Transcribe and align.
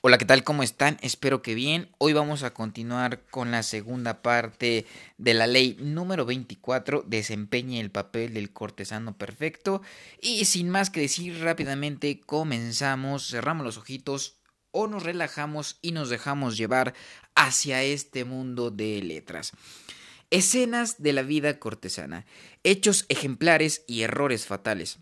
Hola, 0.00 0.16
¿qué 0.16 0.24
tal? 0.24 0.44
¿Cómo 0.44 0.62
están? 0.62 0.96
Espero 1.00 1.42
que 1.42 1.56
bien. 1.56 1.88
Hoy 1.98 2.12
vamos 2.12 2.44
a 2.44 2.54
continuar 2.54 3.24
con 3.32 3.50
la 3.50 3.64
segunda 3.64 4.22
parte 4.22 4.86
de 5.16 5.34
la 5.34 5.48
ley 5.48 5.76
número 5.80 6.24
24, 6.24 7.02
desempeñe 7.04 7.80
el 7.80 7.90
papel 7.90 8.32
del 8.32 8.52
cortesano 8.52 9.18
perfecto. 9.18 9.82
Y 10.20 10.44
sin 10.44 10.70
más 10.70 10.90
que 10.90 11.00
decir 11.00 11.40
rápidamente, 11.40 12.20
comenzamos, 12.20 13.26
cerramos 13.26 13.66
los 13.66 13.76
ojitos 13.76 14.36
o 14.70 14.86
nos 14.86 15.02
relajamos 15.02 15.80
y 15.82 15.90
nos 15.90 16.10
dejamos 16.10 16.56
llevar 16.56 16.94
hacia 17.34 17.82
este 17.82 18.24
mundo 18.24 18.70
de 18.70 19.02
letras. 19.02 19.50
Escenas 20.30 21.02
de 21.02 21.12
la 21.12 21.22
vida 21.22 21.58
cortesana, 21.58 22.24
hechos 22.62 23.04
ejemplares 23.08 23.82
y 23.88 24.02
errores 24.02 24.46
fatales. 24.46 25.00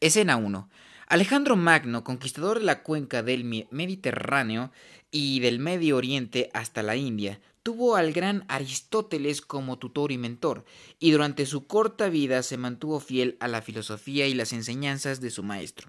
Escena 0.00 0.36
1. 0.36 0.70
Alejandro 1.14 1.54
Magno, 1.54 2.02
conquistador 2.02 2.58
de 2.58 2.64
la 2.64 2.82
cuenca 2.82 3.22
del 3.22 3.44
Mediterráneo 3.70 4.72
y 5.12 5.38
del 5.38 5.60
Medio 5.60 5.96
Oriente 5.96 6.50
hasta 6.54 6.82
la 6.82 6.96
India, 6.96 7.40
tuvo 7.62 7.94
al 7.94 8.12
gran 8.12 8.44
Aristóteles 8.48 9.40
como 9.40 9.78
tutor 9.78 10.10
y 10.10 10.18
mentor, 10.18 10.64
y 10.98 11.12
durante 11.12 11.46
su 11.46 11.68
corta 11.68 12.08
vida 12.08 12.42
se 12.42 12.56
mantuvo 12.56 12.98
fiel 12.98 13.36
a 13.38 13.46
la 13.46 13.62
filosofía 13.62 14.26
y 14.26 14.34
las 14.34 14.52
enseñanzas 14.52 15.20
de 15.20 15.30
su 15.30 15.44
maestro. 15.44 15.88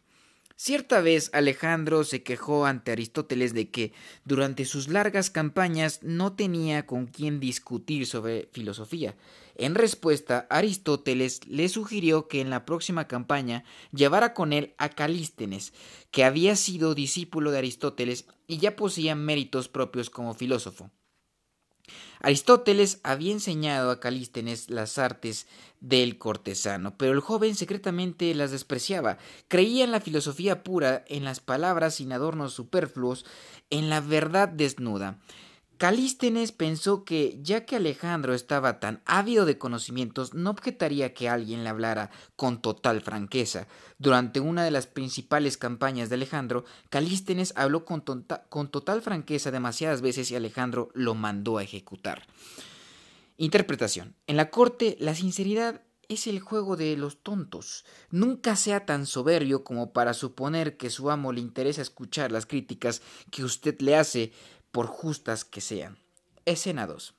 Cierta 0.58 1.02
vez 1.02 1.32
Alejandro 1.34 2.06
se 2.06 2.24
quejó 2.24 2.66
ante 2.66 2.94
Aristóteles 2.94 3.54
de 3.54 3.70
que 3.70 3.92
durante 4.24 4.64
sus 4.64 4.88
largas 4.88 5.30
campañas 5.30 6.00
no 6.02 6.32
tenía 6.34 6.86
con 6.86 7.08
quién 7.08 7.42
discutir 7.42 8.08
sobre 8.08 8.48
filosofía. 8.54 9.16
En 9.56 9.76
respuesta, 9.76 10.48
Aristóteles 10.50 11.42
le 11.46 11.68
sugirió 11.68 12.30
que 12.30 12.40
en 12.40 12.50
la 12.50 12.64
próxima 12.64 13.06
campaña 13.06 13.66
llevara 13.92 14.34
con 14.34 14.54
él 14.54 14.74
a 14.78 14.88
Calístenes, 14.88 15.74
que 16.10 16.24
había 16.24 16.56
sido 16.56 16.96
discípulo 16.96 17.52
de 17.52 17.58
Aristóteles 17.58 18.26
y 18.48 18.58
ya 18.60 18.78
poseía 18.78 19.14
méritos 19.14 19.68
propios 19.68 20.10
como 20.10 20.34
filósofo. 20.34 20.90
Aristóteles 22.22 23.00
había 23.04 23.32
enseñado 23.32 23.92
a 23.92 24.00
Calístenes 24.00 24.70
las 24.70 24.98
artes 24.98 25.48
del 25.82 26.18
cortesano, 26.18 26.98
pero 26.98 27.14
el 27.14 27.20
joven 27.20 27.56
secretamente 27.56 28.34
las 28.34 28.52
despreciaba. 28.52 29.18
Creía 29.48 29.84
en 29.84 29.92
la 29.92 30.02
filosofía 30.02 30.64
pura, 30.64 31.04
en 31.08 31.24
las 31.24 31.40
palabras 31.40 31.96
sin 31.96 32.12
adornos 32.12 32.54
superfluos, 32.54 33.26
en 33.70 33.90
la 33.90 34.02
verdad 34.02 34.50
desnuda. 34.50 35.20
Calístenes 35.78 36.52
pensó 36.52 37.04
que, 37.04 37.38
ya 37.42 37.66
que 37.66 37.76
Alejandro 37.76 38.34
estaba 38.34 38.80
tan 38.80 39.02
ávido 39.06 39.46
de 39.46 39.58
conocimientos, 39.58 40.34
no 40.34 40.52
objetaría 40.52 41.14
que 41.14 41.28
alguien 41.28 41.64
le 41.64 41.70
hablara 41.70 42.12
con 42.36 42.62
total 42.62 43.02
franqueza. 43.02 43.68
Durante 43.98 44.40
una 44.40 44.64
de 44.64 44.72
las 44.72 44.88
principales 44.88 45.58
campañas 45.58 46.10
de 46.10 46.16
Alejandro, 46.16 46.66
Calístenes 46.90 47.54
habló 47.56 47.84
con, 47.84 48.04
total 48.04 49.02
franqueza 49.02 49.52
demasiadas 49.52 50.02
veces 50.02 50.32
y 50.32 50.36
Alejandro 50.36 50.90
lo 50.94 51.16
mandó 51.16 51.58
a 51.58 51.64
ejecutar. 51.64 52.28
Interpretación. 53.38 54.16
En 54.28 54.38
la 54.38 54.50
corte, 54.50 54.96
la 55.00 55.14
sinceridad 55.14 55.82
es 56.08 56.28
el 56.28 56.40
juego 56.40 56.76
de 56.76 56.96
los 56.98 57.22
tontos. 57.22 57.86
Nunca 58.12 58.56
sea 58.56 58.86
tan 58.86 59.06
soberbio 59.06 59.64
como 59.64 59.92
para 59.92 60.14
suponer 60.14 60.78
que 60.78 60.90
su 60.90 61.10
amo 61.10 61.34
le 61.34 61.42
interesa 61.42 61.82
escuchar 61.82 62.32
las 62.32 62.46
críticas 62.46 63.02
que 63.32 63.44
usted 63.44 63.80
le 63.82 63.96
hace 63.96 64.32
por 64.76 64.88
justas 64.88 65.46
que 65.46 65.62
sean. 65.62 65.98
Escena 66.44 66.86
2. 66.86 67.14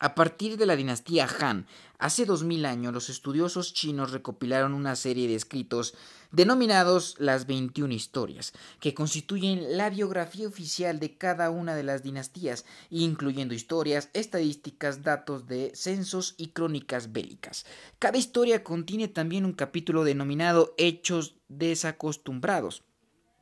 A 0.00 0.14
partir 0.14 0.58
de 0.58 0.66
la 0.66 0.76
dinastía 0.76 1.26
Han, 1.40 1.66
hace 1.98 2.26
dos 2.26 2.44
mil 2.44 2.66
años 2.66 2.92
los 2.92 3.08
estudiosos 3.08 3.72
chinos 3.72 4.10
recopilaron 4.10 4.74
una 4.74 4.94
serie 4.94 5.26
de 5.26 5.34
escritos 5.34 5.94
denominados 6.30 7.14
las 7.18 7.46
21 7.46 7.94
historias, 7.94 8.52
que 8.80 8.92
constituyen 8.92 9.78
la 9.78 9.88
biografía 9.88 10.46
oficial 10.46 11.00
de 11.00 11.16
cada 11.16 11.48
una 11.48 11.74
de 11.74 11.84
las 11.84 12.02
dinastías, 12.02 12.66
incluyendo 12.90 13.54
historias, 13.54 14.10
estadísticas, 14.12 15.02
datos 15.02 15.46
de 15.46 15.72
censos 15.74 16.34
y 16.36 16.48
crónicas 16.48 17.12
bélicas. 17.12 17.64
Cada 17.98 18.18
historia 18.18 18.62
contiene 18.62 19.08
también 19.08 19.46
un 19.46 19.54
capítulo 19.54 20.04
denominado 20.04 20.74
Hechos 20.76 21.36
desacostumbrados, 21.48 22.82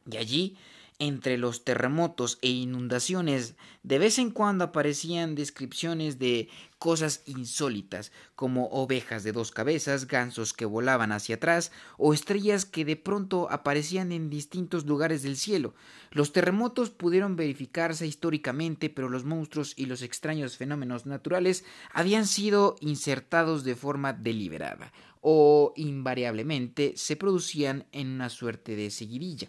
y 0.08 0.16
allí 0.16 0.56
entre 1.02 1.36
los 1.36 1.64
terremotos 1.64 2.38
e 2.42 2.50
inundaciones, 2.50 3.56
de 3.82 3.98
vez 3.98 4.20
en 4.20 4.30
cuando 4.30 4.62
aparecían 4.62 5.34
descripciones 5.34 6.20
de 6.20 6.48
cosas 6.78 7.24
insólitas, 7.26 8.12
como 8.36 8.66
ovejas 8.68 9.24
de 9.24 9.32
dos 9.32 9.50
cabezas, 9.50 10.06
gansos 10.06 10.52
que 10.52 10.64
volaban 10.64 11.10
hacia 11.10 11.34
atrás, 11.34 11.72
o 11.98 12.14
estrellas 12.14 12.64
que 12.64 12.84
de 12.84 12.94
pronto 12.94 13.50
aparecían 13.50 14.12
en 14.12 14.30
distintos 14.30 14.86
lugares 14.86 15.24
del 15.24 15.36
cielo. 15.36 15.74
Los 16.12 16.32
terremotos 16.32 16.90
pudieron 16.90 17.34
verificarse 17.34 18.06
históricamente, 18.06 18.88
pero 18.88 19.08
los 19.08 19.24
monstruos 19.24 19.74
y 19.76 19.86
los 19.86 20.02
extraños 20.02 20.56
fenómenos 20.56 21.04
naturales 21.04 21.64
habían 21.92 22.28
sido 22.28 22.76
insertados 22.78 23.64
de 23.64 23.74
forma 23.74 24.12
deliberada, 24.12 24.92
o 25.20 25.72
invariablemente 25.74 26.92
se 26.94 27.16
producían 27.16 27.86
en 27.90 28.06
una 28.06 28.28
suerte 28.28 28.76
de 28.76 28.92
seguidilla. 28.92 29.48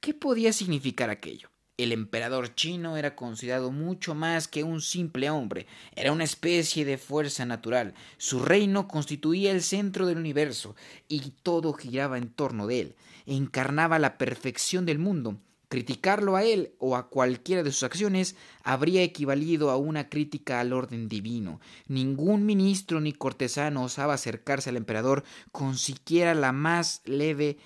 ¿Qué 0.00 0.14
podía 0.14 0.54
significar 0.54 1.10
aquello? 1.10 1.50
El 1.76 1.92
emperador 1.92 2.54
chino 2.54 2.96
era 2.96 3.14
considerado 3.14 3.70
mucho 3.70 4.14
más 4.14 4.48
que 4.48 4.64
un 4.64 4.80
simple 4.80 5.28
hombre, 5.28 5.66
era 5.94 6.10
una 6.10 6.24
especie 6.24 6.86
de 6.86 6.96
fuerza 6.96 7.44
natural. 7.44 7.92
Su 8.16 8.40
reino 8.40 8.88
constituía 8.88 9.50
el 9.50 9.60
centro 9.60 10.06
del 10.06 10.16
universo 10.16 10.74
y 11.06 11.34
todo 11.42 11.74
giraba 11.74 12.16
en 12.16 12.30
torno 12.30 12.66
de 12.66 12.80
él. 12.80 12.96
Encarnaba 13.26 13.98
la 13.98 14.16
perfección 14.16 14.86
del 14.86 14.98
mundo. 14.98 15.36
Criticarlo 15.68 16.34
a 16.34 16.44
él 16.44 16.72
o 16.78 16.96
a 16.96 17.10
cualquiera 17.10 17.62
de 17.62 17.70
sus 17.70 17.82
acciones 17.82 18.36
habría 18.64 19.02
equivalido 19.02 19.70
a 19.70 19.76
una 19.76 20.08
crítica 20.08 20.60
al 20.60 20.72
orden 20.72 21.08
divino. 21.08 21.60
Ningún 21.86 22.46
ministro 22.46 23.00
ni 23.00 23.12
cortesano 23.12 23.84
osaba 23.84 24.14
acercarse 24.14 24.70
al 24.70 24.78
emperador 24.78 25.24
con 25.52 25.76
siquiera 25.76 26.34
la 26.34 26.52
más 26.52 27.02
leve 27.04 27.58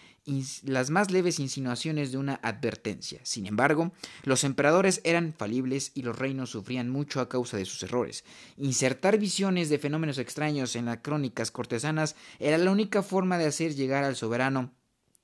las 0.65 0.91
más 0.91 1.11
leves 1.11 1.39
insinuaciones 1.39 2.11
de 2.11 2.19
una 2.19 2.41
advertencia. 2.43 3.21
Sin 3.25 3.47
embargo, 3.47 3.93
los 4.23 4.45
emperadores 4.45 5.01
eran 5.05 5.35
falibles 5.37 5.93
y 5.95 6.03
los 6.03 6.19
reinos 6.19 6.51
sufrían 6.51 6.89
mucho 6.89 7.21
a 7.21 7.29
causa 7.29 7.57
de 7.57 7.65
sus 7.65 7.83
errores. 7.83 8.25
Insertar 8.57 9.19
visiones 9.19 9.69
de 9.69 9.79
fenómenos 9.79 10.19
extraños 10.19 10.77
en 10.77 10.87
las 10.87 10.99
crónicas 10.99 11.51
cortesanas 11.51 12.17
era 12.39 12.59
la 12.59 12.71
única 12.71 13.03
forma 13.03 13.39
de 13.39 13.47
hacer 13.47 13.75
llegar 13.75 14.05
al 14.05 14.17
soberano 14.17 14.73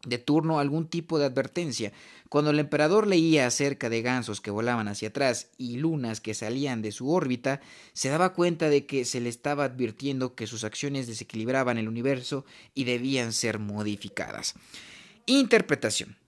de 0.07 0.19
turno 0.19 0.59
algún 0.59 0.87
tipo 0.87 1.19
de 1.19 1.27
advertencia. 1.27 1.93
Cuando 2.29 2.53
el 2.53 2.61
emperador 2.61 3.07
leía 3.07 3.47
acerca 3.47 3.89
de 3.89 4.03
gansos 4.03 4.41
que 4.41 4.51
volaban 4.51 4.89
hacia 4.89 5.09
atrás 5.09 5.49
y 5.59 5.77
lunas 5.77 6.21
que 6.21 6.35
salían 6.35 6.81
de 6.81 6.93
su 6.93 7.11
órbita, 7.11 7.61
se 7.93 8.09
daba 8.09 8.35
cuenta 8.35 8.69
de 8.69 8.87
que 8.87 9.05
se 9.05 9.21
le 9.21 9.29
estaba 9.29 9.65
advirtiendo 9.65 10.35
que 10.35 10.47
sus 10.47 10.65
acciones 10.65 11.07
desequilibraban 11.07 11.79
el 11.79 11.89
universo 11.89 12.45
y 12.75 12.85
debían 12.85 13.33
ser 13.33 13.59
modificadas. 13.59 14.55
Interpretación. 15.27 16.20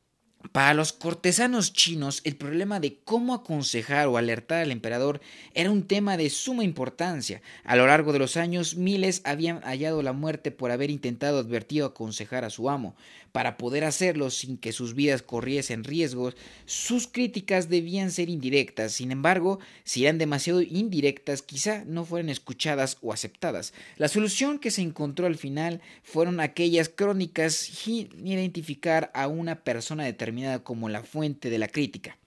Para 0.52 0.74
los 0.74 0.92
cortesanos 0.92 1.72
chinos, 1.72 2.20
el 2.24 2.36
problema 2.36 2.78
de 2.78 2.98
cómo 3.04 3.32
aconsejar 3.32 4.06
o 4.08 4.18
alertar 4.18 4.58
al 4.58 4.70
emperador 4.70 5.22
era 5.54 5.70
un 5.70 5.86
tema 5.86 6.18
de 6.18 6.28
suma 6.28 6.62
importancia. 6.62 7.40
A 7.64 7.74
lo 7.74 7.86
largo 7.86 8.12
de 8.12 8.18
los 8.18 8.36
años, 8.36 8.76
miles 8.76 9.22
habían 9.24 9.62
hallado 9.62 10.02
la 10.02 10.12
muerte 10.12 10.50
por 10.50 10.70
haber 10.70 10.90
intentado 10.90 11.38
advertir 11.38 11.82
o 11.82 11.86
aconsejar 11.86 12.44
a 12.44 12.50
su 12.50 12.68
amo. 12.68 12.94
Para 13.32 13.56
poder 13.56 13.84
hacerlo 13.84 14.28
sin 14.28 14.58
que 14.58 14.72
sus 14.72 14.94
vidas 14.94 15.22
corriesen 15.22 15.84
riesgos, 15.84 16.36
sus 16.66 17.06
críticas 17.06 17.70
debían 17.70 18.10
ser 18.10 18.28
indirectas. 18.28 18.92
Sin 18.92 19.10
embargo, 19.10 19.58
si 19.84 20.04
eran 20.04 20.18
demasiado 20.18 20.60
indirectas, 20.60 21.40
quizá 21.40 21.82
no 21.86 22.04
fueran 22.04 22.28
escuchadas 22.28 22.98
o 23.00 23.14
aceptadas. 23.14 23.72
La 23.96 24.08
solución 24.08 24.58
que 24.58 24.70
se 24.70 24.82
encontró 24.82 25.24
al 25.24 25.38
final 25.38 25.80
fueron 26.02 26.40
aquellas 26.40 26.90
crónicas 26.90 27.54
sin 27.54 28.10
identificar 28.26 29.10
a 29.14 29.28
una 29.28 29.64
persona 29.64 30.04
determinada 30.04 30.41
como 30.62 30.88
la 30.88 31.02
fuente 31.02 31.50
de 31.50 31.58
la 31.58 31.68
crítica 31.68 32.18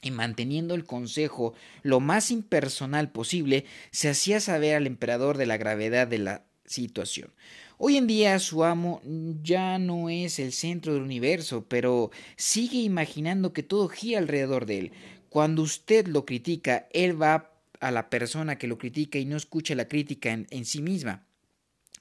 y 0.00 0.10
manteniendo 0.10 0.74
el 0.74 0.84
consejo 0.84 1.54
lo 1.82 2.00
más 2.00 2.30
impersonal 2.30 3.10
posible, 3.10 3.64
se 3.90 4.08
hacía 4.08 4.40
saber 4.40 4.76
al 4.76 4.86
emperador 4.86 5.36
de 5.36 5.46
la 5.46 5.56
gravedad 5.56 6.06
de 6.06 6.18
la 6.18 6.44
situación. 6.64 7.32
Hoy 7.78 7.96
en 7.96 8.06
día 8.06 8.38
su 8.38 8.64
amo 8.64 9.00
ya 9.42 9.78
no 9.78 10.10
es 10.10 10.38
el 10.38 10.52
centro 10.52 10.94
del 10.94 11.02
universo, 11.02 11.64
pero 11.68 12.10
sigue 12.36 12.78
imaginando 12.78 13.52
que 13.52 13.62
todo 13.62 13.88
gira 13.88 14.18
alrededor 14.18 14.66
de 14.66 14.78
él. 14.78 14.92
Cuando 15.28 15.62
usted 15.62 16.06
lo 16.08 16.24
critica, 16.24 16.88
él 16.92 17.20
va 17.20 17.52
a 17.80 17.90
la 17.90 18.10
persona 18.10 18.58
que 18.58 18.66
lo 18.66 18.78
critica 18.78 19.18
y 19.18 19.24
no 19.24 19.36
escucha 19.36 19.74
la 19.74 19.86
crítica 19.86 20.32
en, 20.32 20.64
sí 20.64 20.82
misma. 20.82 21.24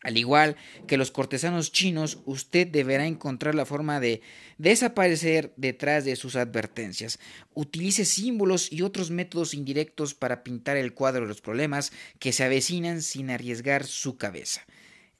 Al 0.07 0.15
igual 0.15 0.55
que 0.87 0.95
los 0.95 1.11
cortesanos 1.11 1.73
chinos, 1.73 2.19
usted 2.23 2.65
deberá 2.65 3.05
encontrar 3.07 3.55
la 3.55 3.65
forma 3.65 3.99
de 3.99 4.21
desaparecer 4.57 5.53
detrás 5.57 6.05
de 6.05 6.15
sus 6.15 6.37
advertencias. 6.37 7.19
Utilice 7.53 8.05
símbolos 8.05 8.71
y 8.71 8.83
otros 8.83 9.11
métodos 9.11 9.53
indirectos 9.53 10.13
para 10.13 10.45
pintar 10.45 10.77
el 10.77 10.93
cuadro 10.93 11.23
de 11.23 11.27
los 11.27 11.41
problemas 11.41 11.91
que 12.19 12.31
se 12.31 12.45
avecinan 12.45 13.01
sin 13.01 13.29
arriesgar 13.29 13.83
su 13.83 14.15
cabeza. 14.15 14.65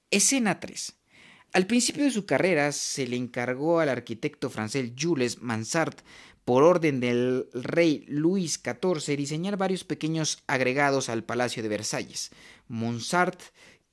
Escena 0.10 0.62
3. 0.62 0.94
Al 1.52 1.68
principio 1.68 2.06
de 2.06 2.12
su 2.12 2.26
carrera 2.26 2.72
se 2.72 3.08
le 3.08 3.18
encargó 3.18 3.82
al 3.82 3.90
arquitecto 3.90 4.50
francés 4.50 4.94
Jules 4.98 5.42
Mansart 5.42 6.00
por 6.48 6.64
orden 6.64 7.02
del 7.02 7.50
rey 7.52 8.06
Luis 8.08 8.62
XIV, 8.64 9.18
diseñar 9.18 9.58
varios 9.58 9.84
pequeños 9.84 10.44
agregados 10.48 11.10
al 11.10 11.26
Palacio 11.26 11.62
de 11.62 11.68
Versalles. 11.68 12.32
Monsart 12.70 13.42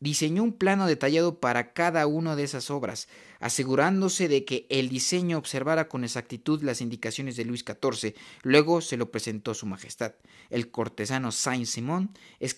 diseñó 0.00 0.42
un 0.42 0.52
plano 0.52 0.86
detallado 0.86 1.40
para 1.40 1.72
cada 1.72 2.06
una 2.06 2.36
de 2.36 2.44
esas 2.44 2.70
obras, 2.70 3.08
asegurándose 3.40 4.28
de 4.28 4.44
que 4.44 4.66
el 4.68 4.88
diseño 4.88 5.38
observara 5.38 5.88
con 5.88 6.04
exactitud 6.04 6.62
las 6.62 6.80
indicaciones 6.80 7.36
de 7.36 7.44
Luis 7.44 7.64
XIV. 7.64 8.14
Luego 8.42 8.80
se 8.80 8.96
lo 8.96 9.10
presentó 9.10 9.52
a 9.52 9.54
su 9.54 9.66
majestad. 9.66 10.14
El 10.50 10.70
cortesano 10.70 11.32
Saint-Simon 11.32 12.12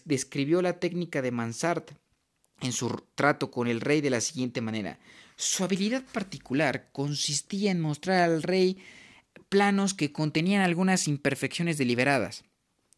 describió 0.04 0.62
la 0.62 0.78
técnica 0.78 1.22
de 1.22 1.30
Mansart 1.30 1.92
en 2.60 2.72
su 2.72 2.88
trato 3.14 3.50
con 3.50 3.68
el 3.68 3.80
rey 3.80 4.00
de 4.00 4.10
la 4.10 4.20
siguiente 4.20 4.60
manera. 4.60 4.98
Su 5.36 5.64
habilidad 5.64 6.04
particular 6.12 6.88
consistía 6.92 7.70
en 7.70 7.80
mostrar 7.80 8.22
al 8.22 8.42
rey 8.42 8.78
planos 9.50 9.92
que 9.92 10.12
contenían 10.12 10.62
algunas 10.62 11.06
imperfecciones 11.06 11.76
deliberadas 11.76 12.44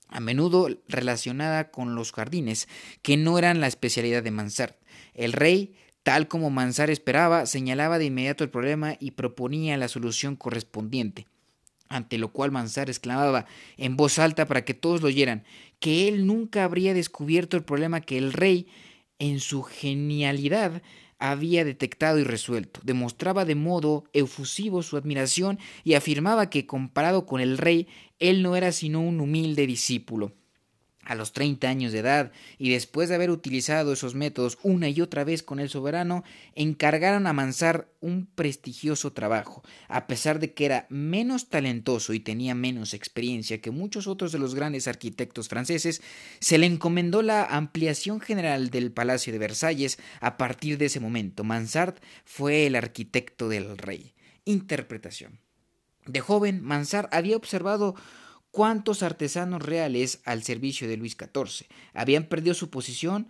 a 0.09 0.21
menudo 0.21 0.69
relacionada 0.89 1.71
con 1.71 1.95
los 1.95 2.13
jardines, 2.13 2.69
que 3.03 3.17
no 3.17 3.39
eran 3.39 3.61
la 3.61 3.67
especialidad 3.67 4.23
de 4.23 4.31
Mansart. 4.31 4.77
El 5.15 5.33
rey, 5.33 5.75
tal 6.03 6.29
como 6.29 6.51
Mansart 6.51 6.91
esperaba, 6.91 7.47
señalaba 7.47 7.99
de 7.99 8.07
inmediato 8.07 8.45
el 8.45 8.51
problema 8.51 8.97
y 8.99 9.13
proponía 9.13 9.77
la 9.77 9.89
solución 9.89 10.37
correspondiente. 10.37 11.27
Ante 11.89 12.19
lo 12.19 12.33
cual 12.33 12.51
Mansart 12.51 12.89
exclamaba 12.89 13.47
en 13.77 13.97
voz 13.97 14.19
alta 14.19 14.47
para 14.47 14.65
que 14.65 14.75
todos 14.75 15.01
lo 15.01 15.09
oyeran, 15.09 15.45
que 15.81 16.09
él 16.09 16.27
nunca 16.27 16.65
habría 16.65 16.93
descubierto 16.95 17.57
el 17.57 17.65
problema 17.65 18.01
que 18.01 18.19
el 18.19 18.33
rey, 18.33 18.67
en 19.19 19.41
su 19.41 19.63
genialidad, 19.63 20.83
había 21.19 21.65
detectado 21.65 22.19
y 22.19 22.25
resuelto. 22.25 22.81
Demostraba 22.85 23.45
de 23.45 23.55
modo 23.55 24.05
efusivo 24.13 24.83
su 24.83 24.97
admiración 24.97 25.59
y 25.85 25.95
afirmaba 25.95 26.51
que, 26.51 26.67
comparado 26.67 27.27
con 27.27 27.41
el 27.41 27.59
rey, 27.59 27.89
él 28.19 28.43
no 28.43 28.57
era 28.57 28.73
sino 28.73 29.01
un 29.01 29.21
humilde 29.21 29.67
discípulo. 29.67 30.33
A 31.09 31.15
los 31.15 31.33
treinta 31.33 31.71
años 31.71 31.93
de 31.93 32.01
edad, 32.01 32.33
y 32.59 32.69
después 32.69 33.09
de 33.09 33.15
haber 33.15 33.31
utilizado 33.31 33.95
esos 33.95 34.15
métodos 34.15 34.59
una 34.63 34.91
y 34.91 35.01
otra 35.01 35.25
vez 35.25 35.43
con 35.43 35.59
el 35.59 35.71
soberano, 35.71 36.23
encargaron 36.55 37.27
a 37.27 37.33
Mansart 37.33 37.89
un 38.01 38.27
prestigioso 38.27 39.15
trabajo. 39.15 39.63
A 39.89 40.07
pesar 40.07 40.39
de 40.39 40.53
que 40.53 40.67
era 40.67 40.87
menos 40.91 41.49
talentoso 41.49 42.13
y 42.13 42.21
tenía 42.21 42.55
menos 42.55 42.93
experiencia 42.93 43.63
que 43.63 43.71
muchos 43.71 44.07
otros 44.07 44.33
de 44.33 44.39
los 44.39 44.55
grandes 44.55 44.87
arquitectos 44.87 45.49
franceses, 45.49 46.03
se 46.41 46.59
le 46.59 46.67
encomendó 46.67 47.23
la 47.23 47.43
ampliación 47.43 48.21
general 48.21 48.69
del 48.69 48.93
Palacio 48.93 49.33
de 49.33 49.39
Versalles. 49.39 49.99
A 50.21 50.37
partir 50.37 50.77
de 50.77 50.85
ese 50.85 51.01
momento, 51.01 51.43
Mansart 51.43 52.03
fue 52.27 52.67
el 52.67 52.77
arquitecto 52.77 53.49
del 53.49 53.79
rey. 53.79 54.15
Interpretación. 54.45 55.41
De 56.05 56.21
joven, 56.21 56.63
Mansart 56.63 57.13
había 57.15 57.37
observado 57.37 57.95
cuántos 58.51 59.03
artesanos 59.03 59.63
reales 59.63 60.21
al 60.25 60.43
servicio 60.43 60.89
de 60.89 60.97
Luis 60.97 61.17
XIV 61.19 61.67
habían 61.95 62.25
perdido 62.25 62.55
su 62.55 62.71
posición 62.71 63.29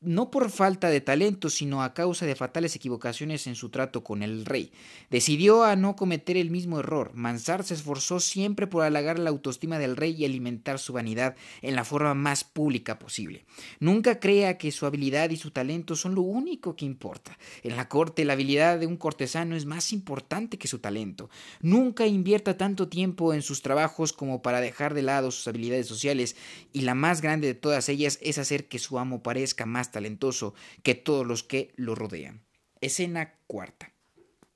no 0.00 0.30
por 0.30 0.50
falta 0.50 0.88
de 0.88 1.02
talento, 1.02 1.50
sino 1.50 1.82
a 1.82 1.92
causa 1.92 2.24
de 2.24 2.34
fatales 2.34 2.74
equivocaciones 2.74 3.46
en 3.46 3.54
su 3.54 3.68
trato 3.68 4.02
con 4.02 4.22
el 4.22 4.46
rey. 4.46 4.72
Decidió 5.10 5.62
a 5.62 5.76
no 5.76 5.94
cometer 5.94 6.38
el 6.38 6.50
mismo 6.50 6.80
error. 6.80 7.10
Mansart 7.14 7.66
se 7.66 7.74
esforzó 7.74 8.18
siempre 8.18 8.66
por 8.66 8.82
halagar 8.82 9.18
la 9.18 9.28
autoestima 9.28 9.78
del 9.78 9.96
rey 9.96 10.14
y 10.16 10.24
alimentar 10.24 10.78
su 10.78 10.94
vanidad 10.94 11.36
en 11.60 11.76
la 11.76 11.84
forma 11.84 12.14
más 12.14 12.44
pública 12.44 12.98
posible. 12.98 13.44
Nunca 13.78 14.20
crea 14.20 14.56
que 14.56 14.72
su 14.72 14.86
habilidad 14.86 15.28
y 15.30 15.36
su 15.36 15.50
talento 15.50 15.94
son 15.96 16.14
lo 16.14 16.22
único 16.22 16.76
que 16.76 16.86
importa. 16.86 17.36
En 17.62 17.76
la 17.76 17.88
corte 17.88 18.24
la 18.24 18.32
habilidad 18.32 18.78
de 18.78 18.86
un 18.86 18.96
cortesano 18.96 19.54
es 19.54 19.66
más 19.66 19.92
importante 19.92 20.56
que 20.56 20.68
su 20.68 20.78
talento. 20.78 21.28
Nunca 21.60 22.06
invierta 22.06 22.56
tanto 22.56 22.88
tiempo 22.88 23.34
en 23.34 23.42
sus 23.42 23.60
trabajos 23.60 24.14
como 24.14 24.40
para 24.40 24.62
dejar 24.62 24.94
de 24.94 25.02
lado 25.02 25.30
sus 25.30 25.46
habilidades 25.46 25.86
sociales 25.86 26.36
y 26.72 26.82
la 26.82 26.94
más 26.94 27.20
grande 27.20 27.46
de 27.48 27.54
todas 27.54 27.90
ellas 27.90 28.18
es 28.22 28.38
hacer 28.38 28.66
que 28.66 28.78
su 28.78 28.98
amo 28.98 29.22
parezca 29.22 29.66
más 29.66 29.89
talentoso 29.90 30.54
que 30.82 30.94
todos 30.94 31.26
los 31.26 31.42
que 31.42 31.72
lo 31.76 31.94
rodean. 31.94 32.42
Escena 32.80 33.34
cuarta. 33.46 33.92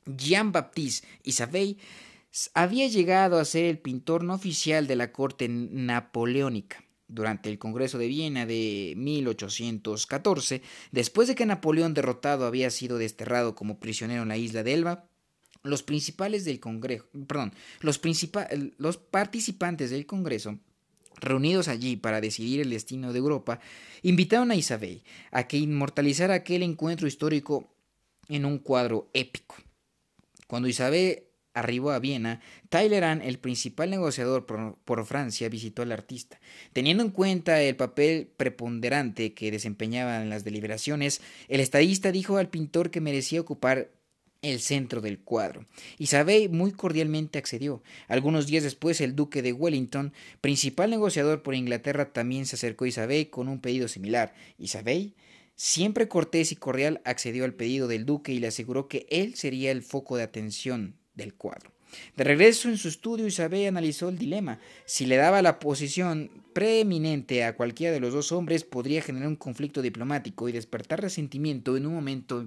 Jean-Baptiste 0.06 1.06
Isabey 1.22 1.78
había 2.52 2.88
llegado 2.88 3.38
a 3.38 3.44
ser 3.44 3.64
el 3.66 3.78
pintor 3.78 4.25
no 4.25 4.34
oficial 4.34 4.86
de 4.86 4.96
la 4.96 5.12
corte 5.12 5.48
napoleónica. 5.48 6.84
Durante 7.06 7.50
el 7.50 7.58
Congreso 7.58 7.98
de 7.98 8.08
Viena 8.08 8.46
de 8.46 8.94
1814, 8.96 10.62
después 10.90 11.28
de 11.28 11.34
que 11.34 11.44
Napoleón 11.44 11.92
derrotado 11.92 12.46
había 12.46 12.70
sido 12.70 12.96
desterrado 12.96 13.54
como 13.54 13.78
prisionero 13.78 14.22
en 14.22 14.28
la 14.28 14.38
isla 14.38 14.62
de 14.62 14.72
Elba, 14.72 15.04
los 15.62 15.82
principales 15.82 16.44
del 16.44 16.60
Congreso, 16.60 17.06
perdón, 17.26 17.52
los, 17.80 18.00
los 18.78 18.96
participantes 18.96 19.90
del 19.90 20.06
Congreso 20.06 20.58
reunidos 21.20 21.69
allí 21.69 21.96
para 21.96 22.20
decidir 22.20 22.61
el 22.61 22.70
destino 22.70 23.12
de 23.12 23.19
Europa, 23.19 23.61
invitaron 24.02 24.50
a 24.50 24.56
Isabel 24.56 25.02
a 25.31 25.46
que 25.46 25.56
inmortalizara 25.56 26.34
aquel 26.34 26.62
encuentro 26.62 27.06
histórico 27.06 27.69
en 28.28 28.44
un 28.44 28.58
cuadro 28.58 29.08
épico. 29.12 29.56
Cuando 30.46 30.69
Isabel 30.69 31.25
arribó 31.55 31.93
a 31.93 32.00
Viena, 32.00 32.40
Talleyrand, 32.69 33.22
el 33.22 33.38
principal 33.38 33.88
negociador 33.88 34.44
por, 34.44 35.06
Francia, 35.06 35.49
visitó 35.49 35.82
al 35.82 35.93
artista. 35.93 36.40
Teniendo 36.72 37.05
en 37.05 37.11
cuenta 37.11 37.62
el 37.62 37.76
papel 37.76 38.28
preponderante 38.37 39.34
que 39.34 39.52
desempeñaba 39.52 40.20
en 40.20 40.31
las 40.31 40.44
deliberaciones, 40.44 41.22
el 41.49 41.61
estadista 41.61 42.11
dijo 42.11 42.37
al 42.37 42.49
pintor 42.49 42.90
que 42.90 43.00
merecía 43.00 43.40
ocupar 43.40 43.90
el 44.44 44.61
centro 44.61 45.00
del 45.00 45.19
cuadro. 45.20 45.67
Isabel 45.99 46.50
muy 46.50 46.73
cordialmente 46.73 47.38
accedió. 47.38 47.82
Algunos 48.08 48.46
días 48.46 48.62
después, 48.62 49.00
el 49.00 49.17
duque 49.17 49.43
de 49.43 49.52
Wellington, 49.52 50.12
principal 50.41 50.91
negociador 50.91 51.43
por 51.43 51.55
Inglaterra, 51.55 52.12
también 52.12 52.46
se 52.46 52.56
acercó 52.56 52.85
a 52.85 52.88
Isabel 52.88 53.31
con 53.31 53.49
un 53.49 53.61
pedido 53.61 53.88
similar. 53.88 54.35
Isabel, 54.58 55.14
siempre 55.56 56.08
cortés 56.08 56.52
y 56.52 56.56
cordial, 56.56 57.00
accedió 57.05 57.44
al 57.44 57.55
pedido 57.55 57.88
del 57.88 58.06
duque 58.06 58.32
y 58.32 58.38
le 58.38 58.46
aseguró 58.46 58.88
que 58.88 59.06
él 59.11 59.35
sería 59.35 59.70
el 59.70 59.82
foco 59.82 60.17
de 60.17 60.23
atención 60.23 60.97
del 61.14 61.35
cuadro. 61.35 61.74
De 62.17 62.25
regreso 62.25 62.69
en 62.69 62.79
su 62.79 62.88
estudio, 62.88 63.26
Isabel 63.26 63.69
analizó 63.69 64.08
el 64.08 64.19
dilema. 64.19 64.58
Si 64.85 65.06
le 65.06 65.17
daba 65.17 65.43
la 65.43 65.58
posición 65.58 66.31
preeminente 66.55 67.44
a 67.44 67.56
cualquiera 67.56 67.93
de 67.93 68.00
los 68.00 68.14
dos 68.14 68.32
hombres, 68.32 68.64
podría 68.64 69.02
generar 69.02 69.29
un 69.29 69.37
conflicto 69.37 69.82
diplomático 69.82 70.49
y 70.49 70.52
despertar 70.52 71.02
resentimiento 71.02 71.76
en 71.76 71.87
un 71.87 71.94
momento 71.94 72.46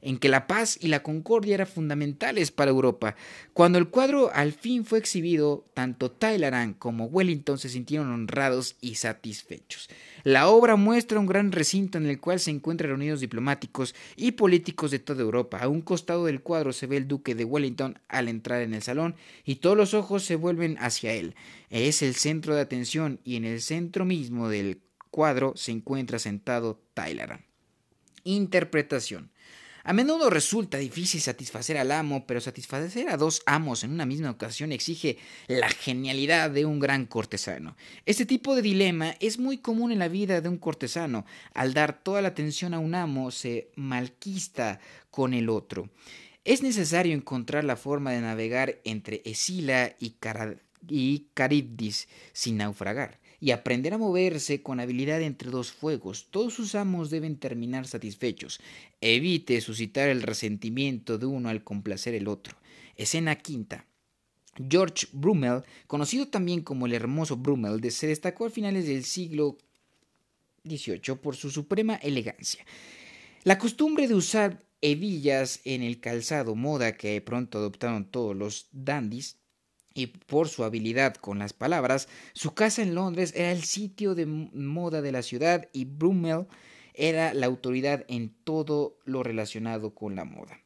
en 0.00 0.18
que 0.18 0.28
la 0.28 0.46
paz 0.46 0.78
y 0.80 0.88
la 0.88 1.02
concordia 1.02 1.54
eran 1.54 1.66
fundamentales 1.66 2.52
para 2.52 2.70
Europa. 2.70 3.16
Cuando 3.52 3.78
el 3.78 3.88
cuadro 3.88 4.30
al 4.32 4.52
fin 4.52 4.84
fue 4.84 4.98
exhibido, 4.98 5.64
tanto 5.74 6.10
Talleyrand 6.10 6.78
como 6.78 7.06
Wellington 7.06 7.58
se 7.58 7.68
sintieron 7.68 8.10
honrados 8.12 8.76
y 8.80 8.94
satisfechos. 8.94 9.88
La 10.24 10.48
obra 10.48 10.76
muestra 10.76 11.18
un 11.18 11.26
gran 11.26 11.52
recinto 11.52 11.98
en 11.98 12.06
el 12.06 12.20
cual 12.20 12.38
se 12.38 12.50
encuentran 12.50 12.90
reunidos 12.90 13.20
diplomáticos 13.20 13.94
y 14.16 14.32
políticos 14.32 14.90
de 14.90 14.98
toda 14.98 15.22
Europa. 15.22 15.58
A 15.58 15.68
un 15.68 15.80
costado 15.80 16.26
del 16.26 16.42
cuadro 16.42 16.72
se 16.72 16.86
ve 16.86 16.96
el 16.96 17.08
duque 17.08 17.34
de 17.34 17.44
Wellington 17.44 17.98
al 18.08 18.28
entrar 18.28 18.62
en 18.62 18.74
el 18.74 18.82
salón 18.88 19.16
y 19.44 19.56
todos 19.56 19.76
los 19.76 19.94
ojos 19.94 20.24
se 20.24 20.36
vuelven 20.36 20.76
hacia 20.80 21.12
él. 21.12 21.34
Es 21.70 22.02
el 22.02 22.14
centro 22.14 22.54
de 22.54 22.62
atención 22.62 23.20
y 23.24 23.36
en 23.36 23.44
el 23.44 23.60
centro 23.60 24.04
mismo 24.04 24.48
del 24.48 24.80
cuadro 25.10 25.52
se 25.56 25.72
encuentra 25.72 26.18
sentado 26.18 26.82
Talleyrand. 26.94 27.44
Interpretación. 28.24 29.30
A 29.84 29.94
menudo 29.94 30.28
resulta 30.28 30.76
difícil 30.76 31.20
satisfacer 31.22 31.78
al 31.78 31.92
amo, 31.92 32.26
pero 32.26 32.42
satisfacer 32.42 33.08
a 33.08 33.16
dos 33.16 33.40
amos 33.46 33.84
en 33.84 33.92
una 33.92 34.04
misma 34.04 34.30
ocasión 34.30 34.70
exige 34.70 35.16
la 35.46 35.70
genialidad 35.70 36.50
de 36.50 36.66
un 36.66 36.78
gran 36.78 37.06
cortesano. 37.06 37.74
Este 38.04 38.26
tipo 38.26 38.54
de 38.54 38.60
dilema 38.60 39.14
es 39.20 39.38
muy 39.38 39.56
común 39.56 39.90
en 39.90 39.98
la 39.98 40.08
vida 40.08 40.42
de 40.42 40.48
un 40.50 40.58
cortesano. 40.58 41.24
Al 41.54 41.72
dar 41.72 42.02
toda 42.02 42.20
la 42.20 42.28
atención 42.28 42.74
a 42.74 42.78
un 42.78 42.94
amo, 42.94 43.30
se 43.30 43.70
malquista 43.76 44.78
con 45.10 45.32
el 45.32 45.48
otro. 45.48 45.88
Es 46.48 46.62
necesario 46.62 47.12
encontrar 47.12 47.62
la 47.64 47.76
forma 47.76 48.10
de 48.12 48.22
navegar 48.22 48.80
entre 48.84 49.20
Escila 49.26 49.94
y, 50.00 51.26
Caribdis 51.34 52.08
sin 52.32 52.56
naufragar 52.56 53.20
y 53.38 53.50
aprender 53.50 53.92
a 53.92 53.98
moverse 53.98 54.62
con 54.62 54.80
habilidad 54.80 55.20
entre 55.20 55.50
dos 55.50 55.70
fuegos. 55.70 56.28
Todos 56.30 56.54
sus 56.54 56.74
amos 56.74 57.10
deben 57.10 57.36
terminar 57.36 57.86
satisfechos. 57.86 58.60
Evite 59.02 59.60
suscitar 59.60 60.08
el 60.08 60.22
resentimiento 60.22 61.18
de 61.18 61.26
uno 61.26 61.50
al 61.50 61.64
complacer 61.64 62.14
el 62.14 62.28
otro. 62.28 62.56
Escena 62.96 63.36
quinta. 63.36 63.84
George 64.70 65.06
Brummel, 65.12 65.64
conocido 65.86 66.28
también 66.28 66.62
como 66.62 66.86
el 66.86 66.94
hermoso 66.94 67.36
Brummel, 67.36 67.90
se 67.90 68.06
destacó 68.06 68.46
a 68.46 68.50
finales 68.50 68.86
del 68.86 69.04
siglo 69.04 69.58
XVIII 70.66 71.16
por 71.16 71.36
su 71.36 71.50
suprema 71.50 71.96
elegancia. 71.96 72.64
La 73.44 73.58
costumbre 73.58 74.08
de 74.08 74.14
usar 74.14 74.66
hebillas 74.80 75.60
en 75.64 75.82
el 75.82 76.00
calzado, 76.00 76.54
moda 76.54 76.96
que 76.96 77.20
pronto 77.20 77.58
adoptaron 77.58 78.10
todos 78.10 78.36
los 78.36 78.68
dandies, 78.72 79.38
y 79.98 80.06
por 80.06 80.48
su 80.48 80.62
habilidad 80.62 81.16
con 81.16 81.40
las 81.40 81.52
palabras, 81.52 82.08
su 82.32 82.54
casa 82.54 82.82
en 82.82 82.94
Londres 82.94 83.32
era 83.34 83.50
el 83.50 83.64
sitio 83.64 84.14
de 84.14 84.26
moda 84.26 85.02
de 85.02 85.10
la 85.10 85.22
ciudad 85.22 85.68
y 85.72 85.86
Brummel 85.86 86.46
era 86.94 87.34
la 87.34 87.46
autoridad 87.46 88.04
en 88.08 88.32
todo 88.44 88.98
lo 89.04 89.22
relacionado 89.22 89.94
con 89.94 90.14
la 90.14 90.24
moda. 90.24 90.60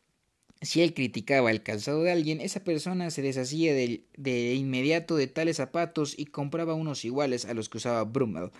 Si 0.61 0.83
él 0.83 0.95
criticaba 0.95 1.51
el 1.51 1.63
calzado 1.63 2.03
de 2.03 2.13
alguien, 2.13 2.41
esa 2.41 2.63
persona 2.63 3.11
se 3.11 3.23
deshacía 3.23 3.75
de, 3.75 4.07
de 4.17 4.55
inmediato 4.55 5.17
de 5.17 5.27
tales 5.27 5.57
zapatos 5.57 6.15
y 6.17 6.27
compraba 6.27 6.75
unos 6.75 7.05
iguales 7.05 7.47
a 7.47 7.55
los 7.55 7.69
que 7.69 7.79
usaba 7.79 8.05
Brummel. 8.05 8.51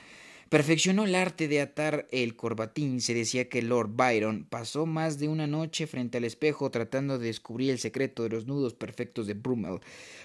Perfeccionó 0.53 1.07
el 1.07 1.15
arte 1.15 1.49
de 1.49 1.63
atar 1.63 2.07
el 2.11 2.37
corbatín. 2.37 3.01
Se 3.01 3.15
decía 3.15 3.49
que 3.49 3.63
Lord 3.63 3.93
Byron 3.97 4.45
pasó 4.45 4.85
más 4.85 5.19
de 5.19 5.29
una 5.29 5.47
noche 5.47 5.87
frente 5.87 6.19
al 6.19 6.25
espejo 6.25 6.71
tratando 6.71 7.19
de 7.19 7.29
descubrir 7.29 7.71
el 7.71 7.79
secreto 7.79 8.23
de 8.23 8.29
los 8.29 8.47
nudos 8.47 8.75
perfectos 8.75 9.27
de 9.27 9.33
Brummel. 9.33 9.81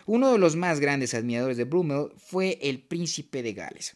Uno 0.06 0.34
de 0.34 0.38
los 0.38 0.58
más 0.58 0.82
grandes 0.82 1.14
admiradores 1.14 1.56
de 1.56 1.64
Brummel 1.64 2.10
fue 2.18 2.60
el 2.62 2.82
príncipe 2.82 3.42
de 3.42 3.54
Gales 3.54 3.96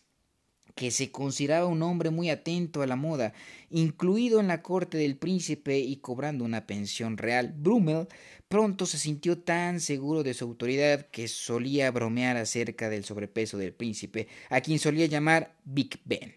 que 0.73 0.89
se 0.89 1.11
consideraba 1.11 1.65
un 1.65 1.83
hombre 1.83 2.11
muy 2.11 2.29
atento 2.29 2.81
a 2.81 2.87
la 2.87 2.95
moda, 2.95 3.33
incluido 3.69 4.39
en 4.39 4.47
la 4.47 4.61
corte 4.61 4.97
del 4.97 5.17
príncipe 5.17 5.79
y 5.79 5.97
cobrando 5.97 6.45
una 6.45 6.65
pensión 6.65 7.17
real. 7.17 7.53
Brummel 7.57 8.07
pronto 8.51 8.85
se 8.85 8.97
sintió 8.97 9.39
tan 9.39 9.79
seguro 9.79 10.23
de 10.23 10.33
su 10.33 10.43
autoridad 10.43 11.07
que 11.09 11.29
solía 11.29 11.89
bromear 11.89 12.35
acerca 12.35 12.89
del 12.89 13.05
sobrepeso 13.05 13.57
del 13.57 13.73
príncipe, 13.73 14.27
a 14.49 14.59
quien 14.59 14.77
solía 14.77 15.05
llamar 15.05 15.55
Big 15.63 16.01
Ben, 16.03 16.35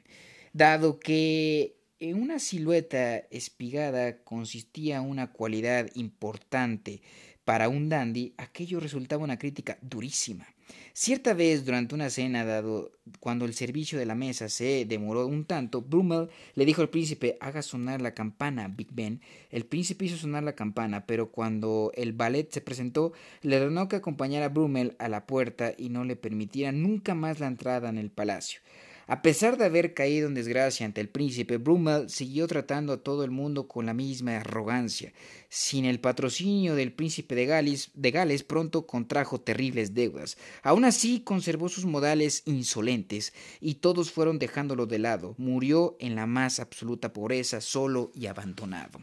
dado 0.53 1.01
que 1.01 1.77
en 2.01 2.21
una 2.21 2.39
silueta 2.39 3.19
espigada 3.31 4.23
consistía 4.25 5.01
una 5.01 5.33
cualidad 5.33 5.89
importante 5.95 7.03
para 7.45 7.69
un 7.69 7.89
dandy, 7.89 8.35
aquello 8.39 8.81
resultaba 8.81 9.25
una 9.25 9.39
crítica 9.39 9.79
durísima. 9.83 10.47
Cierta 10.95 11.35
vez, 11.35 11.65
durante 11.65 11.95
una 11.95 12.09
cena, 12.09 12.45
dado 12.45 12.93
cuando 13.21 13.45
el 13.45 13.53
servicio 13.53 13.99
de 13.99 14.07
la 14.07 14.15
mesa 14.15 14.49
se 14.49 14.87
demoró 14.87 15.27
un 15.27 15.45
tanto, 15.45 15.83
Brummel 15.83 16.29
le 16.55 16.65
dijo 16.65 16.83
al 16.83 16.89
príncipe 16.89 17.37
haga 17.41 17.63
sonar 17.63 18.01
la 18.01 18.15
campana, 18.15 18.69
Big 18.69 18.89
Ben. 18.93 19.21
El 19.51 19.67
príncipe 19.67 20.07
hizo 20.07 20.17
sonar 20.17 20.43
la 20.43 20.55
campana, 20.55 21.05
pero 21.05 21.31
cuando 21.31 21.93
el 21.97 22.13
ballet 22.13 22.51
se 22.51 22.61
presentó, 22.61 23.13
le 23.43 23.61
ordenó 23.61 23.89
que 23.89 23.97
acompañara 23.97 24.47
a 24.47 24.51
Brummel 24.51 24.97
a 24.99 25.09
la 25.09 25.27
puerta 25.27 25.75
y 25.77 25.91
no 25.91 26.05
le 26.05 26.17
permitiera 26.17 26.73
nunca 26.73 27.15
más 27.15 27.41
la 27.41 27.49
entrada 27.49 27.89
en 27.89 27.99
el 27.99 28.11
palacio. 28.11 28.61
A 29.07 29.21
pesar 29.21 29.59
de 29.59 29.67
haber 29.67 29.93
caído 29.93 30.29
en 30.29 30.35
desgracia 30.35 30.87
ante 30.87 31.01
el 31.01 31.11
príncipe, 31.11 31.59
Brummel 31.59 32.09
siguió 32.09 32.47
tratando 32.47 32.95
a 32.95 33.03
todo 33.03 33.25
el 33.25 33.31
mundo 33.31 33.69
con 33.69 33.85
la 33.85 33.93
misma 33.93 34.37
arrogancia. 34.37 35.13
Sin 35.51 35.85
el 35.85 36.01
patrocinio 36.01 36.75
del 36.75 36.93
príncipe 36.93 37.35
de 37.35 37.45
Gales, 37.45 37.91
de 37.95 38.11
Gales 38.11 38.43
pronto 38.43 38.87
contrajo 38.87 39.41
terribles 39.41 39.95
deudas. 39.95 40.39
Aún 40.63 40.85
así 40.85 41.21
conservó 41.21 41.69
sus 41.69 41.85
modales 41.85 42.43
insolentes 42.47 43.35
y 43.61 43.75
todos 43.75 44.11
fueron 44.11 44.39
dejándolo 44.39 44.87
de 44.87 44.99
lado. 44.99 45.35
Murió 45.37 45.97
en 46.01 46.15
la 46.15 46.27
más 46.27 46.59
absoluta 46.59 47.13
pobreza, 47.13 47.61
solo 47.61 48.11
y 48.15 48.27
abandonado. 48.27 49.01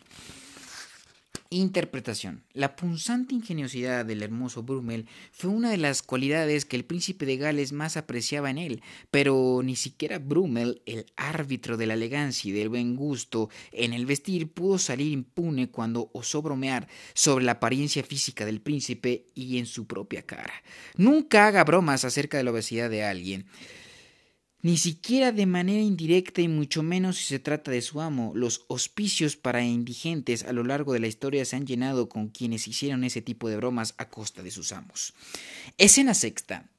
Interpretación. 1.54 2.46
La 2.54 2.78
punzante 2.78 3.36
ingeniosidad 3.36 4.06
del 4.06 4.24
hermoso 4.24 4.64
Brummel 4.64 5.06
fue 5.34 5.50
una 5.50 5.70
de 5.70 5.76
las 5.76 6.02
cualidades 6.02 6.64
que 6.64 6.78
el 6.78 6.86
príncipe 6.86 7.26
de 7.26 7.36
Gales 7.36 7.74
más 7.74 7.98
apreciaba 7.98 8.50
en 8.50 8.58
él, 8.58 8.82
pero 9.12 9.60
ni 9.62 9.76
siquiera 9.76 10.18
Brummel, 10.18 10.82
el 10.86 11.08
árbitro 11.18 11.76
de 11.76 11.88
la 11.88 11.96
elegancia 11.96 12.48
y 12.48 12.54
del 12.54 12.70
buen 12.70 12.96
gusto 12.96 13.50
en 13.74 13.92
el 13.92 14.06
vestir, 14.06 14.54
pudo 14.54 14.78
salir 14.78 15.12
impune 15.12 15.70
cuando 15.70 16.10
osó 16.14 16.42
bromear 16.42 16.88
sobre 17.14 17.44
la 17.44 17.52
apariencia 17.52 18.02
física 18.02 18.46
del 18.46 18.62
príncipe 18.62 19.26
y 19.36 19.58
en 19.58 19.66
su 19.66 19.88
propia 19.88 20.22
cara. 20.22 20.54
Nunca 20.96 21.48
haga 21.48 21.66
bromas 21.66 22.06
acerca 22.06 22.38
de 22.38 22.46
la 22.46 22.52
obesidad 22.52 22.90
de 22.90 23.04
alguien 23.04 23.46
ni 24.62 24.78
siquiera 24.78 25.32
de 25.32 25.46
manera 25.46 25.82
indirecta 25.82 26.42
y 26.42 26.48
mucho 26.48 26.84
menos 26.84 27.18
si 27.18 27.26
se 27.26 27.40
trata 27.40 27.72
de 27.72 27.82
su 27.82 28.02
amo. 28.02 28.32
Los 28.36 28.66
hospicios 28.68 29.36
para 29.36 29.64
indigentes 29.64 30.44
a 30.44 30.54
lo 30.54 30.64
largo 30.64 30.94
de 30.94 31.00
la 31.00 31.08
historia 31.08 31.46
se 31.46 31.56
han 31.56 31.66
llenado 31.66 32.10
con 32.10 32.30
quienes 32.30 32.68
hicieron 32.68 33.04
ese 33.04 33.22
tipo 33.22 33.50
de 33.50 33.58
bromas 33.58 33.96
a 33.98 34.10
costa 34.10 34.44
de 34.44 34.52
sus 34.52 34.72
amos. 34.72 35.14
Escena 35.78 36.14
sexta. 36.14 36.70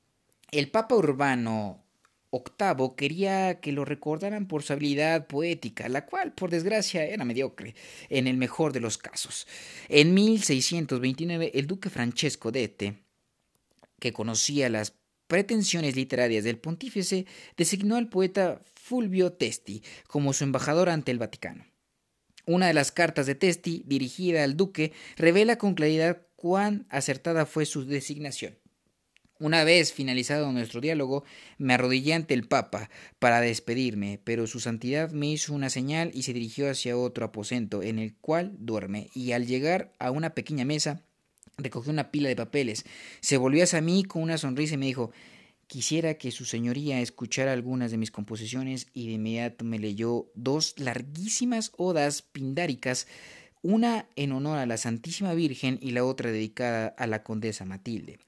El 0.50 0.70
Papa 0.70 0.94
Urbano 0.94 1.82
VIII 2.30 2.94
quería 2.96 3.60
que 3.60 3.72
lo 3.72 3.84
recordaran 3.84 4.46
por 4.46 4.62
su 4.62 4.72
habilidad 4.72 5.26
poética, 5.26 5.88
la 5.88 6.06
cual, 6.06 6.32
por 6.32 6.50
desgracia, 6.50 7.04
era 7.04 7.24
mediocre, 7.24 7.74
en 8.08 8.26
el 8.26 8.36
mejor 8.36 8.72
de 8.72 8.80
los 8.80 8.96
casos. 8.96 9.46
En 9.88 10.14
1629, 10.14 11.52
el 11.54 11.66
duque 11.66 11.90
Francesco 11.90 12.50
d'Este, 12.50 13.02
que 13.98 14.12
conocía 14.12 14.70
las 14.70 14.94
pretensiones 15.32 15.96
literarias 15.96 16.44
del 16.44 16.58
pontífice, 16.58 17.24
designó 17.56 17.96
al 17.96 18.10
poeta 18.10 18.60
Fulvio 18.74 19.32
Testi 19.32 19.82
como 20.06 20.34
su 20.34 20.44
embajador 20.44 20.90
ante 20.90 21.10
el 21.10 21.18
Vaticano. 21.18 21.64
Una 22.44 22.66
de 22.66 22.74
las 22.74 22.92
cartas 22.92 23.24
de 23.24 23.34
Testi, 23.34 23.82
dirigida 23.86 24.44
al 24.44 24.58
duque, 24.58 24.92
revela 25.16 25.56
con 25.56 25.72
claridad 25.72 26.26
cuán 26.36 26.84
acertada 26.90 27.46
fue 27.46 27.64
su 27.64 27.86
designación. 27.86 28.58
Una 29.38 29.64
vez 29.64 29.94
finalizado 29.94 30.52
nuestro 30.52 30.82
diálogo, 30.82 31.24
me 31.56 31.72
arrodillé 31.72 32.12
ante 32.12 32.34
el 32.34 32.46
Papa 32.46 32.90
para 33.18 33.40
despedirme, 33.40 34.20
pero 34.22 34.46
su 34.46 34.60
santidad 34.60 35.12
me 35.12 35.28
hizo 35.28 35.54
una 35.54 35.70
señal 35.70 36.10
y 36.12 36.24
se 36.24 36.34
dirigió 36.34 36.68
hacia 36.68 36.98
otro 36.98 37.24
aposento 37.24 37.82
en 37.82 37.98
el 37.98 38.14
cual 38.16 38.54
duerme, 38.58 39.08
y 39.14 39.32
al 39.32 39.46
llegar 39.46 39.94
a 39.98 40.10
una 40.10 40.34
pequeña 40.34 40.66
mesa 40.66 41.06
recogió 41.62 41.92
una 41.92 42.10
pila 42.10 42.28
de 42.28 42.36
papeles, 42.36 42.84
se 43.20 43.36
volvió 43.36 43.64
hacia 43.64 43.80
mí 43.80 44.04
con 44.04 44.22
una 44.22 44.38
sonrisa 44.38 44.74
y 44.74 44.78
me 44.78 44.86
dijo 44.86 45.12
Quisiera 45.72 46.18
que 46.18 46.32
su 46.32 46.44
señoría 46.44 47.00
escuchara 47.00 47.54
algunas 47.54 47.90
de 47.90 47.96
mis 47.96 48.10
composiciones 48.10 48.88
y 48.92 49.06
de 49.06 49.14
inmediato 49.14 49.64
me 49.64 49.78
leyó 49.78 50.30
dos 50.34 50.74
larguísimas 50.76 51.72
odas 51.78 52.20
pindáricas, 52.20 53.06
una 53.62 54.06
en 54.14 54.32
honor 54.32 54.58
a 54.58 54.66
la 54.66 54.76
Santísima 54.76 55.32
Virgen 55.32 55.78
y 55.80 55.92
la 55.92 56.04
otra 56.04 56.30
dedicada 56.30 56.88
a 56.88 57.06
la 57.06 57.22
condesa 57.22 57.64
Matilde. 57.64 58.18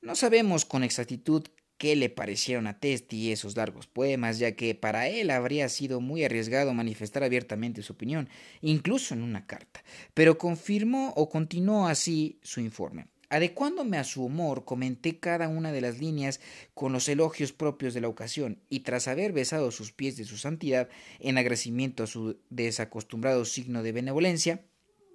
No 0.00 0.14
sabemos 0.14 0.64
con 0.64 0.82
exactitud 0.82 1.44
qué 1.78 1.96
le 1.96 2.08
parecieron 2.08 2.66
a 2.66 2.78
Testi 2.78 3.32
esos 3.32 3.56
largos 3.56 3.86
poemas, 3.86 4.38
ya 4.38 4.52
que 4.52 4.74
para 4.74 5.08
él 5.08 5.30
habría 5.30 5.68
sido 5.68 6.00
muy 6.00 6.24
arriesgado 6.24 6.74
manifestar 6.74 7.24
abiertamente 7.24 7.82
su 7.82 7.92
opinión, 7.92 8.28
incluso 8.60 9.14
en 9.14 9.22
una 9.22 9.46
carta, 9.46 9.84
pero 10.14 10.38
confirmó 10.38 11.12
o 11.16 11.28
continuó 11.28 11.86
así 11.86 12.38
su 12.42 12.60
informe. 12.60 13.06
Adecuándome 13.30 13.98
a 13.98 14.04
su 14.04 14.24
humor, 14.24 14.64
comenté 14.64 15.18
cada 15.18 15.48
una 15.48 15.72
de 15.72 15.80
las 15.80 15.98
líneas 15.98 16.40
con 16.74 16.92
los 16.92 17.08
elogios 17.08 17.52
propios 17.52 17.94
de 17.94 18.00
la 18.00 18.08
ocasión, 18.08 18.60
y 18.68 18.80
tras 18.80 19.08
haber 19.08 19.32
besado 19.32 19.70
sus 19.70 19.92
pies 19.92 20.16
de 20.16 20.24
su 20.24 20.36
santidad, 20.36 20.88
en 21.18 21.38
agradecimiento 21.38 22.04
a 22.04 22.06
su 22.06 22.38
desacostumbrado 22.50 23.44
signo 23.44 23.82
de 23.82 23.92
benevolencia, 23.92 24.64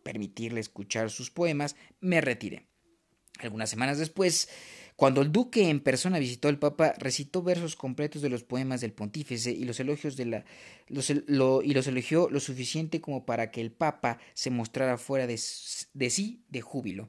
permitirle 0.04 0.60
escuchar 0.60 1.10
sus 1.12 1.30
poemas, 1.30 1.76
me 2.02 2.20
retiré. 2.20 2.68
Algunas 3.40 3.70
semanas 3.70 3.98
después, 4.00 4.50
cuando 5.00 5.22
el 5.22 5.32
duque 5.32 5.70
en 5.70 5.80
persona 5.80 6.20
visitó 6.20 6.50
al 6.50 6.60
Papa, 6.60 6.94
recitó 6.98 7.42
versos 7.42 7.78
completos 7.78 8.22
de 8.22 8.28
los 8.28 8.44
poemas 8.44 8.82
del 8.82 8.92
pontífice 8.92 9.50
y 9.50 9.64
los 9.64 9.80
elogios 9.80 10.20
y 10.20 10.26
los 11.74 11.88
elogió 11.88 12.30
lo 12.30 12.42
suficiente 12.42 13.00
como 13.00 13.26
para 13.26 13.50
que 13.50 13.62
el 13.62 13.72
Papa 13.72 14.20
se 14.34 14.50
mostrara 14.50 14.98
fuera 14.98 15.26
de, 15.26 15.40
de 15.94 16.10
sí 16.10 16.44
de 16.50 16.60
júbilo. 16.60 17.08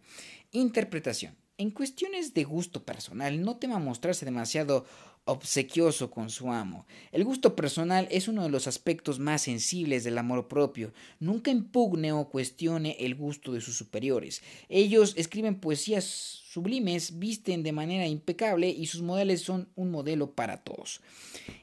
Interpretación. 0.52 1.34
En 1.58 1.72
cuestiones 1.72 2.32
de 2.32 2.44
gusto 2.44 2.84
personal, 2.84 3.42
no 3.42 3.56
tema 3.56 3.80
mostrarse 3.80 4.24
demasiado 4.24 4.86
obsequioso 5.24 6.10
con 6.10 6.30
su 6.30 6.50
amo. 6.50 6.86
El 7.12 7.24
gusto 7.24 7.54
personal 7.54 8.08
es 8.10 8.26
uno 8.26 8.42
de 8.42 8.48
los 8.48 8.66
aspectos 8.66 9.18
más 9.18 9.42
sensibles 9.42 10.04
del 10.04 10.18
amor 10.18 10.48
propio. 10.48 10.92
Nunca 11.18 11.50
impugne 11.50 12.12
o 12.12 12.28
cuestione 12.28 12.96
el 13.00 13.14
gusto 13.14 13.52
de 13.52 13.60
sus 13.60 13.76
superiores. 13.76 14.42
Ellos 14.68 15.14
escriben 15.16 15.60
poesías 15.60 16.04
sublimes, 16.04 17.18
visten 17.18 17.62
de 17.62 17.72
manera 17.72 18.06
impecable 18.06 18.68
y 18.68 18.86
sus 18.86 19.02
modales 19.02 19.42
son 19.42 19.68
un 19.76 19.90
modelo 19.90 20.34
para 20.34 20.64
todos. 20.64 21.00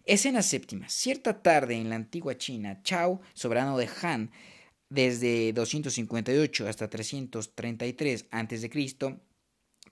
Escena 0.06 0.42
séptima. 0.42 0.88
Cierta 0.88 1.42
tarde 1.42 1.76
en 1.76 1.90
la 1.90 1.96
antigua 1.96 2.38
China, 2.38 2.82
Chao, 2.84 3.20
soberano 3.34 3.78
de 3.78 3.90
Han, 4.02 4.32
desde 4.90 5.52
258 5.52 6.68
hasta 6.68 6.90
333 6.90 8.28
a.C., 8.32 9.18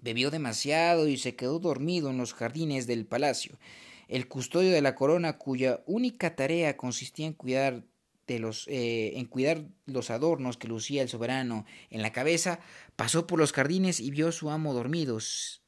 Bebió 0.06 0.30
demasiado 0.30 1.08
y 1.08 1.18
se 1.18 1.36
quedó 1.36 1.58
dormido 1.58 2.12
en 2.12 2.20
los 2.20 2.36
jardines 2.36 2.86
del 2.86 3.08
palacio. 3.08 3.58
El 4.08 4.28
custodio 4.28 4.70
de 4.70 4.84
la 4.84 4.94
corona, 4.94 5.40
cuya 5.40 5.82
única 5.88 6.36
tarea 6.36 6.78
consistía 6.78 7.26
en 7.26 7.34
cuidar 7.34 7.84
de 8.28 8.38
los, 8.38 8.68
eh, 8.68 9.28
los 9.88 10.12
adornos 10.12 10.58
que 10.58 10.68
lucía 10.68 11.02
el 11.02 11.10
soberano 11.10 11.66
en 11.90 12.04
la 12.04 12.12
cabeza, 12.12 12.60
pasó 12.96 13.26
por 13.26 13.40
los 13.40 13.52
jardines 13.52 14.00
y 14.00 14.12
vio 14.12 14.28
a 14.28 14.32
su 14.32 14.52
amo 14.52 14.76
dormido, 14.76 15.18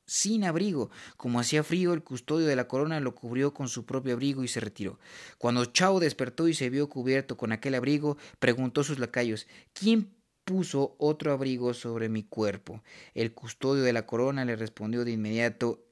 sin 0.06 0.44
abrigo. 0.44 0.92
Como 1.18 1.40
hacía 1.40 1.64
frío, 1.64 1.94
el 1.94 2.04
custodio 2.04 2.46
de 2.46 2.56
la 2.56 2.68
corona 2.68 3.00
lo 3.00 3.16
cubrió 3.16 3.56
con 3.56 3.70
su 3.70 3.88
propio 3.88 4.14
abrigo 4.14 4.44
y 4.44 4.48
se 4.48 4.60
retiró. 4.60 5.00
Cuando 5.40 5.66
Chao 5.66 6.00
despertó 6.00 6.48
y 6.48 6.54
se 6.54 6.70
vio 6.70 6.90
cubierto 6.90 7.38
con 7.38 7.52
aquel 7.52 7.74
abrigo, 7.74 8.18
preguntó 8.38 8.82
a 8.82 8.84
sus 8.84 9.00
lacayos 9.00 9.48
¿Quién 9.74 10.16
puso 10.48 10.96
otro 10.98 11.34
abrigo 11.34 11.74
sobre 11.74 12.08
mi 12.08 12.24
cuerpo. 12.24 12.82
El 13.14 13.34
custodio 13.34 13.84
de 13.84 13.92
la 13.92 14.06
corona 14.06 14.46
le 14.46 14.56
respondió 14.56 15.04
de 15.04 15.12
inmediato 15.12 15.84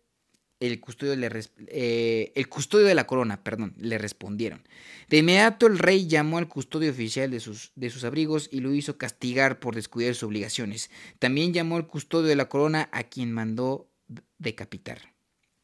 el 0.61 0.79
custodio, 0.79 1.13
le 1.17 1.29
eh, 1.67 2.31
el 2.33 2.47
custodio 2.47 2.87
de 2.87 2.95
la 2.95 3.05
corona, 3.05 3.43
perdón, 3.43 3.75
le 3.77 3.97
respondieron. 3.97 4.65
De 5.09 5.17
inmediato 5.17 5.67
el 5.67 5.77
rey 5.77 6.07
llamó 6.07 6.37
al 6.37 6.47
custodio 6.47 6.89
oficial 6.89 7.29
de 7.29 7.41
sus, 7.41 7.73
de 7.75 7.89
sus 7.89 8.05
abrigos 8.05 8.47
y 8.49 8.61
lo 8.61 8.73
hizo 8.73 8.97
castigar 8.97 9.59
por 9.59 9.75
descuidar 9.75 10.15
sus 10.15 10.23
obligaciones. 10.23 10.89
También 11.19 11.51
llamó 11.51 11.75
al 11.75 11.87
custodio 11.87 12.27
de 12.27 12.37
la 12.37 12.47
corona 12.47 12.87
a 12.93 13.03
quien 13.03 13.33
mandó 13.33 13.91
decapitar. 14.37 15.13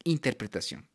Interpretación. 0.04 0.91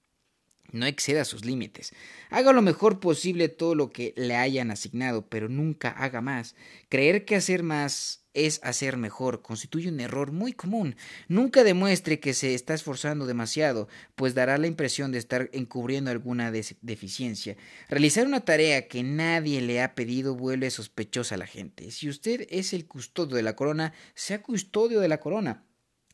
No 0.71 0.86
exceda 0.86 1.25
sus 1.25 1.45
límites. 1.45 1.93
Haga 2.29 2.51
lo 2.51 2.62
mejor 2.62 3.00
posible 3.00 3.50
todo 3.50 3.75
lo 3.75 3.91
que 3.91 4.13
le 4.17 4.36
hayan 4.36 4.71
asignado, 4.71 5.27
pero 5.27 5.50
nunca 5.50 5.89
haga 5.89 6.21
más. 6.21 6.55
Creer 6.89 7.25
que 7.25 7.36
hacer 7.36 7.63
más 7.63 8.27
es 8.38 8.59
hacer 8.63 8.97
mejor 8.97 9.41
constituye 9.41 9.89
un 9.89 10.00
error 10.00 10.31
muy 10.31 10.53
común. 10.53 10.95
Nunca 11.27 11.63
demuestre 11.63 12.19
que 12.19 12.36
se 12.36 12.53
está 12.53 12.75
esforzando 12.75 13.25
demasiado, 13.25 13.88
pues 14.15 14.36
dará 14.36 14.59
la 14.59 14.67
impresión 14.67 15.12
de 15.12 15.17
estar 15.17 15.50
encubriendo 15.53 16.12
alguna 16.12 16.51
deficiencia. 16.51 17.57
Realizar 17.89 18.27
una 18.27 18.41
tarea 18.41 18.88
que 18.88 19.01
nadie 19.01 19.62
le 19.62 19.81
ha 19.81 19.95
pedido 19.95 20.36
vuelve 20.36 20.69
sospechosa 20.69 21.36
a 21.36 21.39
la 21.39 21.47
gente. 21.47 21.89
Si 21.89 22.07
usted 22.09 22.45
es 22.51 22.74
el 22.74 22.86
custodio 22.86 23.36
de 23.36 23.43
la 23.43 23.55
corona, 23.55 23.93
sea 24.13 24.43
custodio 24.43 25.00
de 25.00 25.07
la 25.07 25.19
corona. 25.19 25.63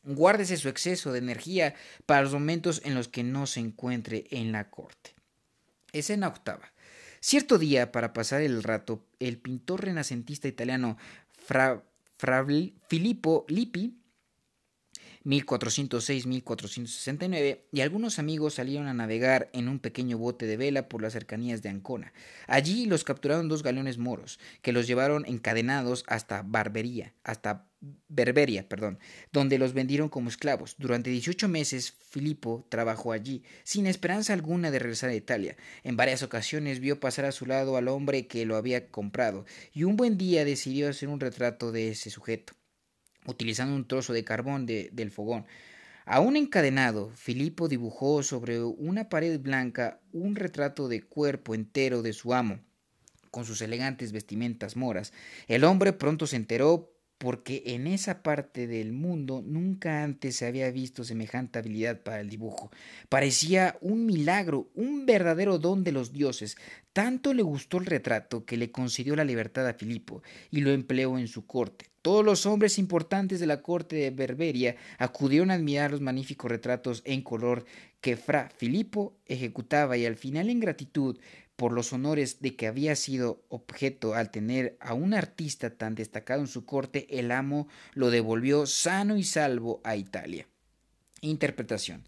Guárdese 0.04 0.56
su 0.56 0.68
exceso 0.68 1.12
de 1.12 1.18
energía 1.18 1.74
para 2.06 2.22
los 2.22 2.32
momentos 2.32 2.82
en 2.84 2.94
los 2.94 3.08
que 3.08 3.22
no 3.22 3.46
se 3.46 3.60
encuentre 3.60 4.26
en 4.30 4.52
la 4.52 4.70
corte. 4.70 5.14
Escena 5.92 6.28
octava. 6.28 6.72
Cierto 7.20 7.58
día, 7.58 7.90
para 7.90 8.12
pasar 8.12 8.42
el 8.42 8.62
rato, 8.62 9.06
el 9.18 9.38
pintor 9.38 9.84
renacentista 9.84 10.46
italiano 10.46 10.98
Fra, 11.38 11.82
Filippo 12.88 13.44
Lippi 13.48 14.03
1406-1469, 15.24 17.60
y 17.72 17.80
algunos 17.80 18.18
amigos 18.18 18.54
salieron 18.54 18.88
a 18.88 18.94
navegar 18.94 19.48
en 19.52 19.68
un 19.68 19.78
pequeño 19.78 20.18
bote 20.18 20.46
de 20.46 20.56
vela 20.56 20.88
por 20.88 21.02
las 21.02 21.12
cercanías 21.14 21.62
de 21.62 21.70
Ancona. 21.70 22.12
Allí 22.46 22.86
los 22.86 23.04
capturaron 23.04 23.48
dos 23.48 23.62
galeones 23.62 23.98
moros, 23.98 24.38
que 24.62 24.72
los 24.72 24.86
llevaron 24.86 25.24
encadenados 25.26 26.04
hasta 26.06 26.42
Barbería, 26.42 27.14
hasta 27.24 27.66
Berberia, 28.08 28.68
perdón, 28.68 28.98
donde 29.32 29.58
los 29.58 29.74
vendieron 29.74 30.08
como 30.08 30.28
esclavos. 30.28 30.76
Durante 30.78 31.10
18 31.10 31.48
meses, 31.48 31.92
Filipo 31.92 32.66
trabajó 32.70 33.12
allí, 33.12 33.42
sin 33.62 33.86
esperanza 33.86 34.32
alguna 34.32 34.70
de 34.70 34.78
regresar 34.78 35.10
a 35.10 35.14
Italia. 35.14 35.56
En 35.82 35.96
varias 35.96 36.22
ocasiones 36.22 36.80
vio 36.80 37.00
pasar 37.00 37.26
a 37.26 37.32
su 37.32 37.46
lado 37.46 37.76
al 37.76 37.88
hombre 37.88 38.26
que 38.26 38.46
lo 38.46 38.56
había 38.56 38.88
comprado, 38.88 39.44
y 39.72 39.84
un 39.84 39.96
buen 39.96 40.16
día 40.16 40.44
decidió 40.44 40.88
hacer 40.88 41.08
un 41.08 41.20
retrato 41.20 41.72
de 41.72 41.90
ese 41.90 42.10
sujeto, 42.10 42.54
utilizando 43.26 43.74
un 43.74 43.86
trozo 43.86 44.12
de 44.12 44.24
carbón 44.24 44.66
del 44.66 45.10
fogón. 45.10 45.46
Aún 46.06 46.36
encadenado, 46.36 47.10
Filipo 47.14 47.68
dibujó 47.68 48.22
sobre 48.22 48.62
una 48.62 49.08
pared 49.08 49.40
blanca 49.40 50.00
un 50.12 50.36
retrato 50.36 50.88
de 50.88 51.02
cuerpo 51.02 51.54
entero 51.54 52.02
de 52.02 52.12
su 52.12 52.34
amo, 52.34 52.60
con 53.30 53.46
sus 53.46 53.62
elegantes 53.62 54.12
vestimentas 54.12 54.76
moras. 54.76 55.12
El 55.48 55.64
hombre 55.64 55.92
pronto 55.92 56.26
se 56.26 56.36
enteró 56.36 56.93
porque 57.24 57.62
en 57.64 57.86
esa 57.86 58.22
parte 58.22 58.66
del 58.66 58.92
mundo 58.92 59.42
nunca 59.42 60.02
antes 60.02 60.36
se 60.36 60.46
había 60.46 60.70
visto 60.70 61.04
semejante 61.04 61.58
habilidad 61.58 62.02
para 62.02 62.20
el 62.20 62.28
dibujo. 62.28 62.70
Parecía 63.08 63.78
un 63.80 64.04
milagro, 64.04 64.68
un 64.74 65.06
verdadero 65.06 65.58
don 65.58 65.84
de 65.84 65.92
los 65.92 66.12
dioses. 66.12 66.58
Tanto 66.92 67.32
le 67.32 67.42
gustó 67.42 67.78
el 67.78 67.86
retrato 67.86 68.44
que 68.44 68.58
le 68.58 68.70
concedió 68.70 69.16
la 69.16 69.24
libertad 69.24 69.66
a 69.66 69.72
Filipo 69.72 70.22
y 70.50 70.60
lo 70.60 70.70
empleó 70.70 71.16
en 71.16 71.26
su 71.26 71.46
corte. 71.46 71.86
Todos 72.02 72.22
los 72.22 72.44
hombres 72.44 72.78
importantes 72.78 73.40
de 73.40 73.46
la 73.46 73.62
corte 73.62 73.96
de 73.96 74.10
Berberia 74.10 74.76
acudieron 74.98 75.50
a 75.50 75.54
admirar 75.54 75.92
los 75.92 76.02
magníficos 76.02 76.50
retratos 76.50 77.00
en 77.06 77.22
color 77.22 77.64
que 78.02 78.18
Fra 78.18 78.50
Filipo 78.54 79.16
ejecutaba 79.24 79.96
y 79.96 80.04
al 80.04 80.16
final 80.16 80.50
en 80.50 80.60
gratitud 80.60 81.18
por 81.56 81.72
los 81.72 81.92
honores 81.92 82.40
de 82.40 82.56
que 82.56 82.66
había 82.66 82.96
sido 82.96 83.44
objeto 83.48 84.14
al 84.14 84.30
tener 84.30 84.76
a 84.80 84.94
un 84.94 85.14
artista 85.14 85.70
tan 85.70 85.94
destacado 85.94 86.40
en 86.40 86.48
su 86.48 86.64
corte, 86.64 87.18
el 87.18 87.30
amo 87.30 87.68
lo 87.92 88.10
devolvió 88.10 88.66
sano 88.66 89.16
y 89.16 89.24
salvo 89.24 89.80
a 89.84 89.96
Italia. 89.96 90.46
Interpretación. 91.20 92.04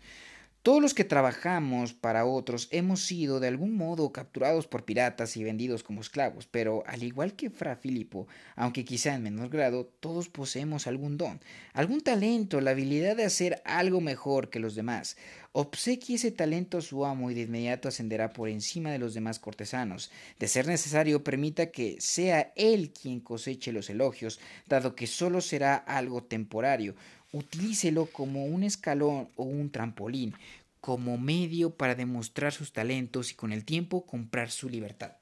Todos 0.66 0.82
los 0.82 0.94
que 0.94 1.04
trabajamos 1.04 1.92
para 1.92 2.26
otros 2.26 2.66
hemos 2.72 3.06
sido 3.06 3.38
de 3.38 3.46
algún 3.46 3.76
modo 3.76 4.10
capturados 4.10 4.66
por 4.66 4.84
piratas 4.84 5.36
y 5.36 5.44
vendidos 5.44 5.84
como 5.84 6.00
esclavos, 6.00 6.48
pero 6.48 6.82
al 6.88 7.04
igual 7.04 7.34
que 7.34 7.50
Fra 7.50 7.76
Filipo, 7.76 8.26
aunque 8.56 8.84
quizá 8.84 9.14
en 9.14 9.22
menor 9.22 9.48
grado, 9.48 9.86
todos 10.00 10.28
poseemos 10.28 10.88
algún 10.88 11.18
don, 11.18 11.38
algún 11.72 12.00
talento, 12.00 12.60
la 12.60 12.72
habilidad 12.72 13.14
de 13.14 13.26
hacer 13.26 13.62
algo 13.64 14.00
mejor 14.00 14.50
que 14.50 14.58
los 14.58 14.74
demás. 14.74 15.16
Obsequie 15.52 16.16
ese 16.16 16.32
talento 16.32 16.78
a 16.78 16.82
su 16.82 17.06
amo 17.06 17.30
y 17.30 17.34
de 17.34 17.42
inmediato 17.42 17.86
ascenderá 17.86 18.32
por 18.32 18.48
encima 18.48 18.90
de 18.90 18.98
los 18.98 19.14
demás 19.14 19.38
cortesanos. 19.38 20.10
De 20.40 20.48
ser 20.48 20.66
necesario, 20.66 21.22
permita 21.22 21.70
que 21.70 21.96
sea 22.00 22.52
él 22.56 22.90
quien 22.90 23.20
coseche 23.20 23.72
los 23.72 23.88
elogios, 23.88 24.40
dado 24.66 24.96
que 24.96 25.06
solo 25.06 25.40
será 25.40 25.76
algo 25.76 26.24
temporario 26.24 26.96
utilícelo 27.36 28.06
como 28.06 28.46
un 28.46 28.62
escalón 28.62 29.28
o 29.36 29.44
un 29.44 29.70
trampolín, 29.70 30.34
como 30.80 31.18
medio 31.18 31.70
para 31.70 31.94
demostrar 31.94 32.52
sus 32.52 32.72
talentos 32.72 33.32
y 33.32 33.34
con 33.34 33.52
el 33.52 33.64
tiempo 33.64 34.06
comprar 34.06 34.50
su 34.50 34.68
libertad. 34.68 35.16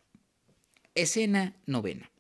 Escena 0.94 1.56
novena. 1.66 2.10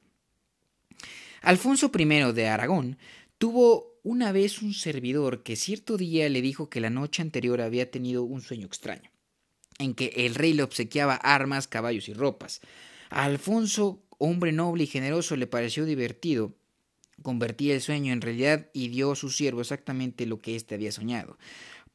Alfonso 1.42 1.90
I 1.94 2.32
de 2.32 2.48
Aragón 2.48 2.96
tuvo 3.36 3.98
una 4.02 4.32
vez 4.32 4.62
un 4.62 4.72
servidor 4.72 5.42
que 5.42 5.56
cierto 5.56 5.96
día 5.96 6.28
le 6.28 6.42
dijo 6.42 6.70
que 6.70 6.80
la 6.80 6.90
noche 6.90 7.22
anterior 7.22 7.60
había 7.60 7.90
tenido 7.90 8.22
un 8.22 8.40
sueño 8.40 8.66
extraño, 8.66 9.10
en 9.78 9.94
que 9.94 10.12
el 10.16 10.34
rey 10.34 10.54
le 10.54 10.62
obsequiaba 10.62 11.14
armas, 11.14 11.68
caballos 11.68 12.08
y 12.08 12.14
ropas. 12.14 12.60
A 13.10 13.24
Alfonso, 13.24 14.02
hombre 14.18 14.52
noble 14.52 14.84
y 14.84 14.86
generoso, 14.86 15.36
le 15.36 15.46
pareció 15.46 15.84
divertido 15.84 16.54
convertía 17.22 17.74
el 17.74 17.80
sueño 17.80 18.12
en 18.12 18.20
realidad 18.20 18.68
y 18.72 18.88
dio 18.88 19.12
a 19.12 19.16
su 19.16 19.30
siervo 19.30 19.60
exactamente 19.60 20.26
lo 20.26 20.40
que 20.40 20.56
éste 20.56 20.74
había 20.74 20.92
soñado. 20.92 21.38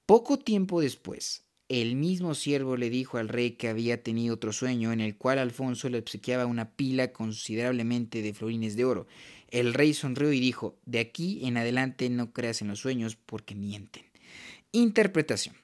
Poco 0.06 0.40
tiempo 0.40 0.82
después, 0.82 1.44
el 1.70 1.96
mismo 1.96 2.34
siervo 2.34 2.78
le 2.78 2.90
dijo 2.90 3.20
al 3.20 3.30
rey 3.30 3.52
que 3.52 3.68
había 3.68 4.02
tenido 4.02 4.34
otro 4.34 4.52
sueño 4.52 4.92
en 4.92 5.02
el 5.02 5.16
cual 5.16 5.38
Alfonso 5.38 5.88
le 5.88 6.00
obsequiaba 6.00 6.48
una 6.48 6.72
pila 6.72 7.12
considerablemente 7.14 8.24
de 8.24 8.34
florines 8.34 8.76
de 8.76 8.86
oro. 8.86 9.08
El 9.50 9.76
rey 9.76 9.94
sonrió 9.94 10.34
y 10.34 10.40
dijo 10.40 10.80
De 10.86 11.00
aquí 11.00 11.42
en 11.44 11.58
adelante 11.58 12.10
no 12.10 12.34
creas 12.34 12.64
en 12.64 12.70
los 12.70 12.80
sueños 12.80 13.16
porque 13.16 13.54
mienten. 13.54 14.04
Interpretación. 14.72 15.56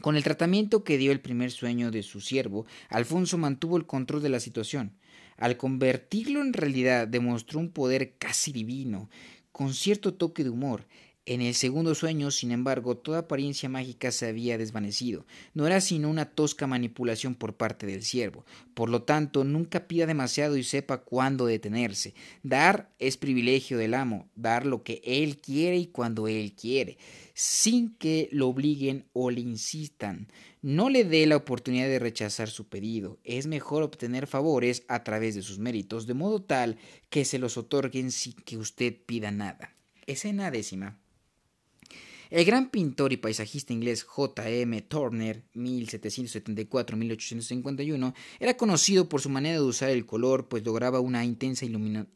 Con 0.00 0.16
el 0.16 0.24
tratamiento 0.24 0.84
que 0.84 0.96
dio 0.96 1.12
el 1.12 1.20
primer 1.20 1.50
sueño 1.50 1.90
de 1.90 2.02
su 2.02 2.20
siervo, 2.20 2.66
Alfonso 2.88 3.36
mantuvo 3.36 3.76
el 3.76 3.84
control 3.84 4.22
de 4.22 4.28
la 4.28 4.40
situación. 4.40 4.96
Al 5.38 5.56
convertirlo 5.56 6.42
en 6.42 6.52
realidad 6.52 7.06
demostró 7.06 7.60
un 7.60 7.70
poder 7.70 8.16
casi 8.18 8.52
divino, 8.52 9.08
con 9.52 9.72
cierto 9.72 10.14
toque 10.14 10.42
de 10.44 10.50
humor. 10.50 10.86
En 11.30 11.42
el 11.42 11.54
segundo 11.54 11.94
sueño, 11.94 12.30
sin 12.30 12.52
embargo, 12.52 12.96
toda 12.96 13.18
apariencia 13.18 13.68
mágica 13.68 14.12
se 14.12 14.26
había 14.26 14.56
desvanecido. 14.56 15.26
No 15.52 15.66
era 15.66 15.82
sino 15.82 16.08
una 16.08 16.24
tosca 16.24 16.66
manipulación 16.66 17.34
por 17.34 17.54
parte 17.54 17.84
del 17.84 18.02
siervo. 18.02 18.46
Por 18.72 18.88
lo 18.88 19.02
tanto, 19.02 19.44
nunca 19.44 19.88
pida 19.88 20.06
demasiado 20.06 20.56
y 20.56 20.64
sepa 20.64 21.02
cuándo 21.02 21.44
detenerse. 21.44 22.14
Dar 22.42 22.94
es 22.98 23.18
privilegio 23.18 23.76
del 23.76 23.92
amo, 23.92 24.30
dar 24.36 24.64
lo 24.64 24.82
que 24.82 25.02
él 25.04 25.38
quiere 25.38 25.76
y 25.76 25.88
cuando 25.88 26.28
él 26.28 26.54
quiere, 26.54 26.96
sin 27.34 27.94
que 27.96 28.30
lo 28.32 28.48
obliguen 28.48 29.04
o 29.12 29.30
le 29.30 29.42
insistan. 29.42 30.28
No 30.62 30.88
le 30.88 31.04
dé 31.04 31.26
la 31.26 31.36
oportunidad 31.36 31.88
de 31.88 31.98
rechazar 31.98 32.48
su 32.48 32.68
pedido. 32.70 33.18
Es 33.22 33.46
mejor 33.46 33.82
obtener 33.82 34.28
favores 34.28 34.82
a 34.88 35.04
través 35.04 35.34
de 35.34 35.42
sus 35.42 35.58
méritos, 35.58 36.06
de 36.06 36.14
modo 36.14 36.40
tal 36.40 36.78
que 37.10 37.26
se 37.26 37.38
los 37.38 37.58
otorguen 37.58 38.12
sin 38.12 38.32
que 38.32 38.56
usted 38.56 38.96
pida 39.04 39.30
nada. 39.30 39.76
Escena 40.06 40.50
décima. 40.50 40.98
El 42.30 42.44
gran 42.44 42.70
pintor 42.70 43.12
y 43.12 43.16
paisajista 43.16 43.72
inglés 43.72 44.02
J. 44.02 44.50
M. 44.50 44.82
Turner, 44.82 45.44
1774-1851, 45.54 48.12
era 48.38 48.56
conocido 48.56 49.08
por 49.08 49.22
su 49.22 49.30
manera 49.30 49.56
de 49.56 49.62
usar 49.62 49.90
el 49.90 50.04
color, 50.04 50.48
pues 50.48 50.64
lograba 50.64 50.98
una 51.00 51.24
intensa 51.24 51.64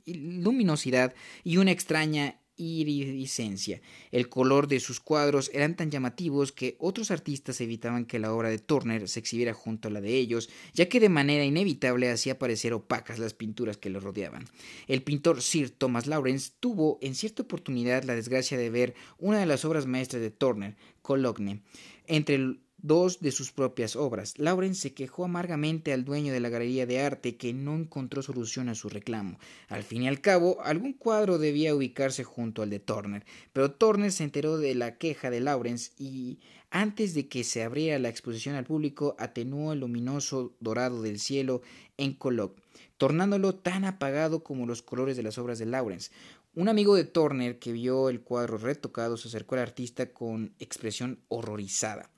luminosidad 0.05 1.15
y 1.45 1.57
una 1.57 1.71
extraña 1.71 2.42
iridiscencia. 2.57 3.81
El 4.11 4.29
color 4.29 4.69
de 4.69 4.81
sus 4.81 5.01
cuadros 5.01 5.51
eran 5.53 5.77
tan 5.77 5.91
llamativos 5.91 6.53
que 6.53 6.77
otros 6.79 7.11
artistas 7.11 7.61
evitaban 7.61 8.05
que 8.05 8.19
la 8.19 8.33
obra 8.33 8.49
de 8.49 8.59
Turner 8.59 9.09
se 9.09 9.21
exhibiera 9.21 9.55
junto 9.55 9.89
a 9.89 9.91
la 9.91 10.01
de 10.01 10.17
ellos, 10.17 10.51
ya 10.75 10.89
que 10.89 11.01
de 11.01 11.09
manera 11.09 11.45
inevitable 11.45 12.11
hacía 12.11 12.39
parecer 12.39 12.73
opacas 12.73 13.19
las 13.19 13.35
pinturas 13.35 13.77
que 13.77 13.91
lo 13.91 14.01
rodeaban. 14.01 14.47
El 14.87 15.03
pintor 15.03 15.43
Sir 15.43 15.71
Thomas 15.71 16.07
Lawrence 16.07 16.53
tuvo 16.61 16.99
en 17.03 17.15
cierta 17.15 17.43
oportunidad 17.43 18.05
la 18.05 18.15
desgracia 18.15 18.59
de 18.59 18.71
ver 18.71 18.95
una 19.19 19.39
de 19.39 19.47
las 19.47 19.65
obras 19.65 19.87
maestras 19.87 20.23
de 20.23 20.31
Turner, 20.31 20.77
Cologne, 21.03 21.63
entre 22.07 22.59
dos 22.83 23.21
de 23.21 23.31
sus 23.31 23.53
propias 23.53 23.97
obras. 23.97 24.39
Lawrence 24.39 24.81
se 24.81 24.95
quejó 24.95 25.25
amargamente 25.25 25.93
al 25.93 26.05
dueño 26.05 26.33
de 26.33 26.41
la 26.41 26.49
galería 26.49 26.85
de 26.85 27.01
arte 27.01 27.37
que 27.37 27.55
no 27.55 27.77
encontró 27.77 28.23
solución 28.23 28.69
a 28.69 28.75
su 28.75 28.89
reclamo. 28.89 29.39
Al 29.69 29.85
fin 29.85 30.03
y 30.03 30.09
al 30.09 30.21
cabo, 30.21 30.59
algún 30.63 30.93
cuadro 30.93 31.39
debía 31.39 31.75
ubicarse 31.75 32.25
junto 32.25 32.63
al 32.63 32.71
de 32.71 32.81
Turner, 32.81 33.25
pero 33.53 33.71
Turner 33.71 34.13
se 34.13 34.25
enteró 34.25 34.59
de 34.59 34.75
la 34.75 34.99
queja 34.99 35.31
de 35.31 35.41
Lawrence 35.41 35.93
y 35.97 36.41
antes 36.71 37.15
de 37.15 37.29
que 37.29 37.45
se 37.45 37.63
abriera 37.63 37.99
la 37.99 38.09
exposición 38.09 38.55
al 38.55 38.65
público, 38.65 39.15
atenuó 39.19 39.73
el 39.73 39.81
luminoso 39.81 40.55
dorado 40.59 41.03
del 41.03 41.21
cielo 41.21 41.63
en 41.99 42.15
Coloc, 42.15 42.59
tornándolo 42.97 43.55
tan 43.55 43.85
apagado 43.85 44.43
como 44.43 44.67
los 44.67 44.83
colores 44.83 45.17
de 45.17 45.23
las 45.23 45.39
obras 45.39 45.59
de 45.59 45.67
Lawrence. 45.67 46.11
Un 46.55 46.69
amigo 46.69 46.95
de 46.97 47.05
Turner 47.05 47.59
que 47.59 47.73
vio 47.73 48.09
el 48.09 48.21
cuadro 48.23 48.59
retocado 48.59 49.17
se 49.17 49.29
acercó 49.29 49.55
al 49.55 49.63
artista 49.63 50.13
con 50.13 50.55
expresión 50.59 51.19
horrorizada. 51.29 52.12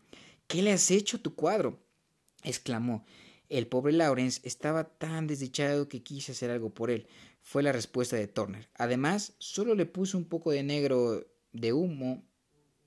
¿Qué 0.47 0.63
le 0.63 0.73
has 0.73 0.91
hecho 0.91 1.17
a 1.17 1.23
tu 1.23 1.35
cuadro? 1.35 1.81
exclamó. 2.43 3.05
El 3.49 3.67
pobre 3.67 3.93
Lawrence 3.93 4.41
estaba 4.45 4.85
tan 4.85 5.27
desdichado 5.27 5.89
que 5.89 6.03
quise 6.03 6.33
hacer 6.33 6.51
algo 6.51 6.71
por 6.71 6.91
él. 6.91 7.07
Fue 7.43 7.63
la 7.63 7.73
respuesta 7.73 8.17
de 8.17 8.27
Turner. 8.27 8.69
Además, 8.75 9.35
solo 9.39 9.75
le 9.75 9.87
puse 9.87 10.17
un 10.17 10.25
poco 10.25 10.51
de 10.51 10.63
negro 10.63 11.27
de 11.53 11.73
humo. 11.73 12.25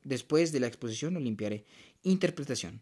Después 0.04 0.52
de 0.52 0.60
la 0.60 0.68
exposición 0.68 1.14
lo 1.14 1.20
limpiaré. 1.20 1.66
Interpretación. 2.04 2.82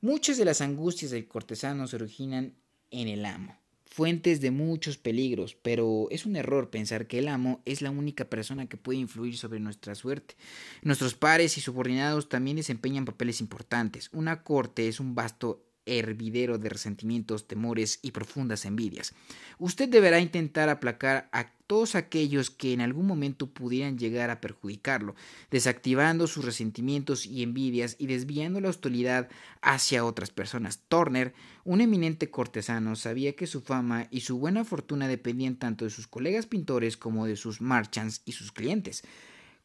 Muchas 0.00 0.38
de 0.38 0.44
las 0.44 0.60
angustias 0.60 1.10
del 1.10 1.26
cortesano 1.26 1.88
se 1.88 1.96
originan 1.96 2.54
en 2.90 3.08
el 3.08 3.24
amo, 3.24 3.58
fuentes 3.88 4.40
de 4.40 4.50
muchos 4.50 4.98
peligros, 4.98 5.56
pero 5.60 6.08
es 6.10 6.26
un 6.26 6.36
error 6.36 6.70
pensar 6.70 7.06
que 7.06 7.18
el 7.18 7.28
amo 7.28 7.62
es 7.64 7.82
la 7.82 7.90
única 7.90 8.26
persona 8.26 8.66
que 8.66 8.76
puede 8.76 8.98
influir 8.98 9.36
sobre 9.36 9.60
nuestra 9.60 9.94
suerte. 9.94 10.36
Nuestros 10.82 11.14
pares 11.14 11.56
y 11.56 11.60
subordinados 11.60 12.28
también 12.28 12.58
desempeñan 12.58 13.04
papeles 13.04 13.40
importantes. 13.40 14.10
Una 14.12 14.42
corte 14.42 14.88
es 14.88 15.00
un 15.00 15.14
vasto 15.14 15.67
hervidero 15.88 16.58
de 16.58 16.68
resentimientos, 16.68 17.48
temores 17.48 17.98
y 18.02 18.12
profundas 18.12 18.64
envidias. 18.64 19.14
Usted 19.58 19.88
deberá 19.88 20.20
intentar 20.20 20.68
aplacar 20.68 21.28
a 21.32 21.52
todos 21.66 21.94
aquellos 21.94 22.50
que 22.50 22.72
en 22.72 22.80
algún 22.80 23.06
momento 23.06 23.46
pudieran 23.46 23.98
llegar 23.98 24.30
a 24.30 24.40
perjudicarlo, 24.40 25.14
desactivando 25.50 26.26
sus 26.26 26.44
resentimientos 26.44 27.26
y 27.26 27.42
envidias 27.42 27.96
y 27.98 28.06
desviando 28.06 28.60
la 28.60 28.70
hostilidad 28.70 29.28
hacia 29.60 30.04
otras 30.04 30.30
personas. 30.30 30.80
Turner, 30.88 31.34
un 31.64 31.80
eminente 31.80 32.30
cortesano, 32.30 32.96
sabía 32.96 33.36
que 33.36 33.46
su 33.46 33.60
fama 33.60 34.08
y 34.10 34.20
su 34.20 34.38
buena 34.38 34.64
fortuna 34.64 35.08
dependían 35.08 35.56
tanto 35.56 35.84
de 35.84 35.90
sus 35.90 36.06
colegas 36.06 36.46
pintores 36.46 36.96
como 36.96 37.26
de 37.26 37.36
sus 37.36 37.60
marchands 37.60 38.22
y 38.24 38.32
sus 38.32 38.50
clientes. 38.50 39.02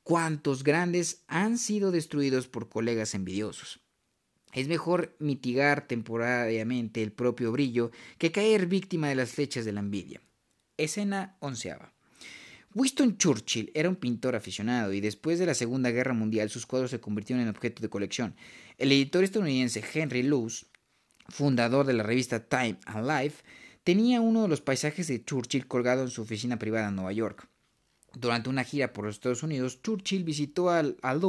¿Cuántos 0.03 0.63
grandes 0.63 1.23
han 1.27 1.57
sido 1.57 1.91
destruidos 1.91 2.49
por 2.49 2.67
colegas 2.67 3.15
envidiosos? 3.15 3.82
Es 4.53 4.67
mejor 4.67 5.15
mitigar 5.19 5.87
temporariamente 5.87 7.01
el 7.01 7.11
propio 7.11 7.51
brillo 7.51 7.91
que 8.17 8.31
caer 8.31 8.67
víctima 8.67 9.09
de 9.09 9.15
las 9.15 9.31
flechas 9.31 9.65
de 9.65 9.73
la 9.73 9.79
envidia. 9.79 10.21
Escena 10.77 11.35
onceava. 11.39 11.93
Winston 12.75 13.17
Churchill 13.17 13.71
era 13.75 13.89
un 13.89 13.95
pintor 13.95 14.35
aficionado 14.35 14.93
y 14.93 15.01
después 15.01 15.37
de 15.37 15.45
la 15.45 15.53
Segunda 15.53 15.91
Guerra 15.91 16.13
Mundial 16.13 16.49
sus 16.49 16.65
cuadros 16.65 16.89
se 16.89 16.99
convirtieron 16.99 17.43
en 17.43 17.49
objeto 17.49 17.81
de 17.81 17.89
colección. 17.89 18.35
El 18.79 18.91
editor 18.91 19.23
estadounidense 19.23 19.83
Henry 19.93 20.23
Luce, 20.23 20.65
fundador 21.29 21.85
de 21.85 21.93
la 21.93 22.03
revista 22.03 22.47
Time 22.47 22.79
and 22.85 23.07
Life, 23.07 23.43
tenía 23.83 24.21
uno 24.21 24.43
de 24.43 24.47
los 24.47 24.61
paisajes 24.61 25.07
de 25.07 25.23
Churchill 25.23 25.67
colgado 25.67 26.01
en 26.01 26.09
su 26.09 26.23
oficina 26.23 26.57
privada 26.57 26.89
en 26.89 26.95
Nueva 26.95 27.13
York. 27.13 27.47
Durante 28.15 28.49
una 28.49 28.63
gira 28.63 28.93
por 28.93 29.05
los 29.05 29.15
Estados 29.15 29.41
Unidos, 29.41 29.81
Churchill 29.81 30.23
visitó 30.23 30.69
a, 30.69 30.79
a 31.01 31.19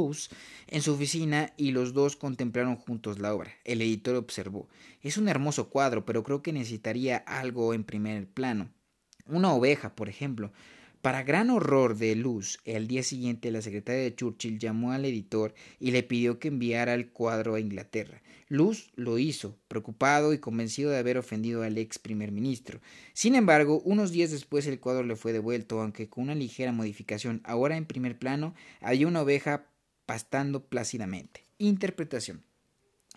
en 0.67 0.81
su 0.81 0.93
oficina 0.93 1.51
y 1.57 1.71
los 1.71 1.93
dos 1.93 2.15
contemplaron 2.15 2.75
juntos 2.75 3.17
la 3.19 3.33
obra. 3.33 3.51
El 3.63 3.81
editor 3.81 4.15
observó: 4.15 4.69
Es 5.01 5.17
un 5.17 5.27
hermoso 5.27 5.69
cuadro, 5.69 6.05
pero 6.05 6.23
creo 6.23 6.43
que 6.43 6.53
necesitaría 6.53 7.17
algo 7.17 7.73
en 7.73 7.83
primer 7.83 8.27
plano. 8.27 8.69
Una 9.25 9.51
oveja, 9.51 9.95
por 9.95 10.09
ejemplo. 10.09 10.51
Para 11.05 11.21
gran 11.21 11.51
horror 11.51 11.95
de 11.97 12.15
Luz, 12.15 12.57
el 12.65 12.87
día 12.87 13.03
siguiente 13.03 13.51
la 13.51 13.61
secretaria 13.61 14.01
de 14.01 14.15
Churchill 14.15 14.57
llamó 14.57 14.91
al 14.91 15.05
editor 15.05 15.53
y 15.79 15.91
le 15.91 16.01
pidió 16.01 16.39
que 16.39 16.47
enviara 16.47 16.95
el 16.95 17.11
cuadro 17.11 17.53
a 17.53 17.59
Inglaterra. 17.59 18.23
Luz 18.47 18.89
lo 18.95 19.19
hizo, 19.19 19.55
preocupado 19.67 20.33
y 20.33 20.39
convencido 20.39 20.89
de 20.89 20.97
haber 20.97 21.19
ofendido 21.19 21.61
al 21.61 21.77
ex 21.77 21.99
primer 21.99 22.31
ministro. 22.31 22.81
Sin 23.13 23.35
embargo, 23.35 23.83
unos 23.85 24.09
días 24.09 24.31
después 24.31 24.65
el 24.65 24.79
cuadro 24.79 25.03
le 25.03 25.15
fue 25.15 25.31
devuelto, 25.31 25.79
aunque 25.79 26.09
con 26.09 26.23
una 26.23 26.33
ligera 26.33 26.71
modificación. 26.71 27.39
Ahora 27.43 27.77
en 27.77 27.85
primer 27.85 28.17
plano 28.17 28.55
había 28.81 29.05
una 29.05 29.21
oveja 29.21 29.67
pastando 30.07 30.65
plácidamente. 30.65 31.45
Interpretación. 31.59 32.41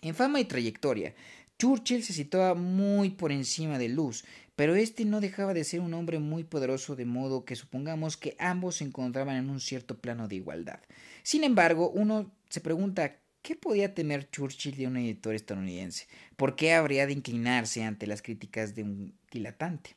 En 0.03 0.13
fama 0.13 0.39
y 0.39 0.45
trayectoria, 0.45 1.15
Churchill 1.59 2.03
se 2.03 2.13
situaba 2.13 2.53
muy 2.53 3.09
por 3.09 3.33
encima 3.33 3.77
de 3.77 3.89
Luz, 3.89 4.23
pero 4.59 4.75
este 4.75 5.05
no 5.05 5.21
dejaba 5.21 5.53
de 5.53 5.63
ser 5.63 5.79
un 5.79 5.93
hombre 5.93 6.19
muy 6.19 6.43
poderoso, 6.43 6.97
de 6.97 7.05
modo 7.05 7.45
que 7.45 7.55
supongamos 7.55 8.17
que 8.17 8.35
ambos 8.39 8.75
se 8.75 8.83
encontraban 8.83 9.37
en 9.37 9.49
un 9.49 9.61
cierto 9.61 9.97
plano 9.99 10.27
de 10.27 10.35
igualdad. 10.35 10.81
Sin 11.23 11.45
embargo, 11.45 11.89
uno 11.89 12.29
se 12.49 12.59
pregunta 12.59 13.15
¿Qué 13.41 13.55
podía 13.55 13.93
temer 13.93 14.29
Churchill 14.29 14.75
de 14.75 14.87
un 14.87 14.97
editor 14.97 15.33
estadounidense? 15.33 16.07
¿Por 16.35 16.57
qué 16.57 16.73
habría 16.73 17.07
de 17.07 17.13
inclinarse 17.13 17.85
ante 17.85 18.05
las 18.05 18.21
críticas 18.21 18.75
de 18.75 18.83
un 18.83 19.13
dilatante? 19.31 19.95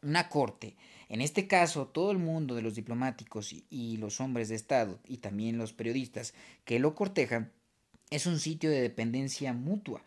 Una 0.00 0.30
corte, 0.30 0.74
en 1.10 1.20
este 1.20 1.46
caso 1.46 1.86
todo 1.86 2.12
el 2.12 2.18
mundo 2.18 2.54
de 2.54 2.62
los 2.62 2.74
diplomáticos 2.74 3.54
y, 3.68 3.98
los 3.98 4.22
hombres 4.22 4.48
de 4.48 4.54
Estado 4.54 5.00
y 5.06 5.18
también 5.18 5.58
los 5.58 5.74
periodistas 5.74 6.32
que 6.64 6.78
lo 6.78 6.94
cortejan, 6.94 7.52
es 8.08 8.24
un 8.24 8.40
sitio 8.40 8.70
de 8.70 8.80
dependencia 8.80 9.52
mutua. 9.52 10.02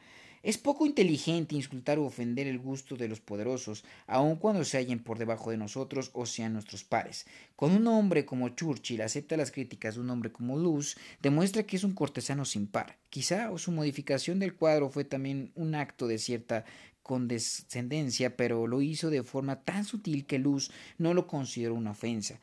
Es 0.46 0.60
poco 0.60 0.86
inteligente 0.86 1.56
insultar 1.56 1.98
o 1.98 2.06
ofender 2.06 2.46
el 2.46 2.60
gusto 2.60 2.96
de 2.96 3.08
los 3.08 3.20
poderosos, 3.20 3.84
aun 4.06 4.36
cuando 4.36 4.64
se 4.64 4.78
hallen 4.78 5.00
por 5.00 5.18
debajo 5.18 5.50
de 5.50 5.58
nosotros 5.58 6.12
o 6.14 6.28
sean 6.28 6.54
nuestros 6.54 6.84
pares. 6.84 7.26
Cuando 7.56 7.80
un 7.80 7.88
hombre 7.88 8.28
como 8.28 8.50
Churchill 8.50 9.02
acepta 9.02 9.38
las 9.38 9.50
críticas 9.50 9.96
de 9.96 10.02
un 10.02 10.12
hombre 10.12 10.32
como 10.32 10.56
Luz, 10.56 10.98
demuestra 11.20 11.64
que 11.64 11.78
es 11.78 11.84
un 11.84 11.96
cortesano 11.96 12.46
sin 12.46 12.68
par. 12.68 13.00
Quizá 13.10 13.50
su 13.58 13.72
modificación 13.72 14.38
del 14.38 14.54
cuadro 14.54 14.92
fue 14.92 15.04
también 15.04 15.52
un 15.56 15.74
acto 15.74 16.06
de 16.06 16.20
cierta 16.20 16.64
condescendencia, 17.02 18.38
pero 18.38 18.68
lo 18.68 18.84
hizo 18.84 19.10
de 19.10 19.24
forma 19.24 19.64
tan 19.64 19.84
sutil 19.84 20.28
que 20.28 20.38
Luz 20.38 20.70
no 21.00 21.16
lo 21.16 21.26
consideró 21.26 21.74
una 21.74 21.90
ofensa. 21.90 22.40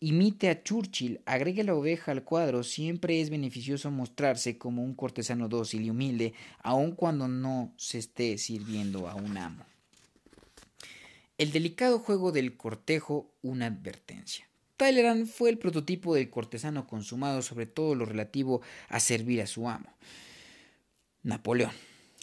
Imite 0.00 0.48
a 0.48 0.62
Churchill, 0.62 1.20
agregue 1.26 1.64
la 1.64 1.74
oveja 1.74 2.12
al 2.12 2.22
cuadro, 2.22 2.62
siempre 2.62 3.20
es 3.20 3.30
beneficioso 3.30 3.90
mostrarse 3.90 4.56
como 4.56 4.84
un 4.84 4.94
cortesano 4.94 5.48
dócil 5.48 5.82
y 5.82 5.90
humilde, 5.90 6.34
aun 6.62 6.92
cuando 6.92 7.26
no 7.26 7.72
se 7.76 7.98
esté 7.98 8.38
sirviendo 8.38 9.08
a 9.08 9.16
un 9.16 9.36
amo. 9.36 9.64
El 11.36 11.50
delicado 11.50 11.98
juego 11.98 12.30
del 12.30 12.56
cortejo, 12.56 13.34
una 13.42 13.66
advertencia. 13.66 14.48
Talleyrand 14.76 15.26
fue 15.26 15.50
el 15.50 15.58
prototipo 15.58 16.14
del 16.14 16.30
cortesano 16.30 16.86
consumado 16.86 17.42
sobre 17.42 17.66
todo 17.66 17.96
lo 17.96 18.04
relativo 18.04 18.62
a 18.88 19.00
servir 19.00 19.42
a 19.42 19.48
su 19.48 19.68
amo. 19.68 19.92
Napoleón. 21.24 21.72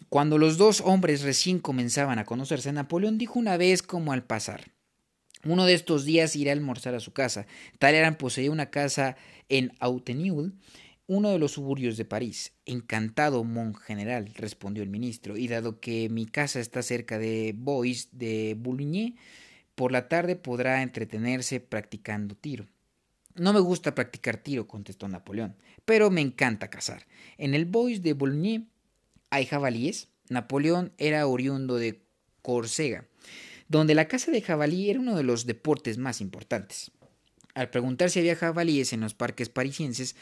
Cuando 0.08 0.38
los 0.38 0.58
dos 0.58 0.80
hombres 0.80 1.24
recién 1.24 1.60
comenzaban 1.60 2.20
a 2.20 2.26
conocerse, 2.26 2.72
Napoleón 2.72 3.18
dijo 3.18 3.38
una 3.38 3.58
vez 3.58 3.82
como 3.82 4.14
al 4.14 4.24
pasar 4.24 4.75
uno 5.46 5.66
de 5.66 5.74
estos 5.74 6.06
días 6.06 6.36
iré 6.36 6.50
a 6.50 6.54
almorzar 6.54 6.96
a 6.96 7.00
su 7.00 7.14
casa. 7.14 7.46
Talleyrand 7.80 8.18
poseía 8.18 8.52
una 8.52 8.70
casa 8.72 9.16
en 9.48 9.74
Auteneuil, 9.80 10.54
uno 11.08 11.30
de 11.30 11.40
los 11.40 11.52
suburbios 11.54 11.98
de 11.98 12.06
París. 12.06 12.54
Encantado, 12.66 13.44
mon 13.44 13.76
general, 13.76 14.32
respondió 14.36 14.84
el 14.84 14.90
ministro, 14.90 15.38
y 15.38 15.48
dado 15.48 15.80
que 15.80 16.10
mi 16.10 16.26
casa 16.26 16.60
está 16.60 16.82
cerca 16.82 17.20
de 17.20 17.54
Bois 17.56 18.10
de 18.12 18.56
Boulogne, 18.58 19.16
por 19.76 19.92
la 19.92 20.08
tarde 20.08 20.36
podrá 20.36 20.82
entretenerse 20.82 21.60
practicando 21.60 22.36
tiro. 22.36 22.66
No 23.36 23.54
me 23.54 23.60
gusta 23.60 23.94
practicar 23.94 24.38
tiro, 24.38 24.68
contestó 24.68 25.08
Napoleón, 25.08 25.56
pero 25.84 26.10
me 26.10 26.22
encanta 26.22 26.70
cazar. 26.70 27.06
En 27.38 27.54
el 27.54 27.66
Bois 27.66 28.02
de 28.02 28.14
Boulogne 28.14 28.68
hay 29.30 29.46
jabalíes. 29.46 30.08
Napoleón 30.30 30.92
era 30.98 31.28
oriundo 31.28 31.76
de 31.76 32.02
Córcega 32.42 33.06
donde 33.68 33.96
la 33.96 34.08
caza 34.08 34.32
de 34.32 34.42
jabalí 34.42 34.90
era 34.90 35.00
uno 35.00 35.16
de 35.16 35.24
los 35.24 35.46
deportes 35.46 35.98
más 35.98 36.22
importantes. 36.22 36.92
Al 37.54 37.70
preguntar 37.70 38.10
si 38.10 38.20
había 38.20 38.36
jabalíes 38.36 38.92
en 38.92 39.00
los 39.02 39.14
parques 39.14 39.50
parisienses, 39.50 40.16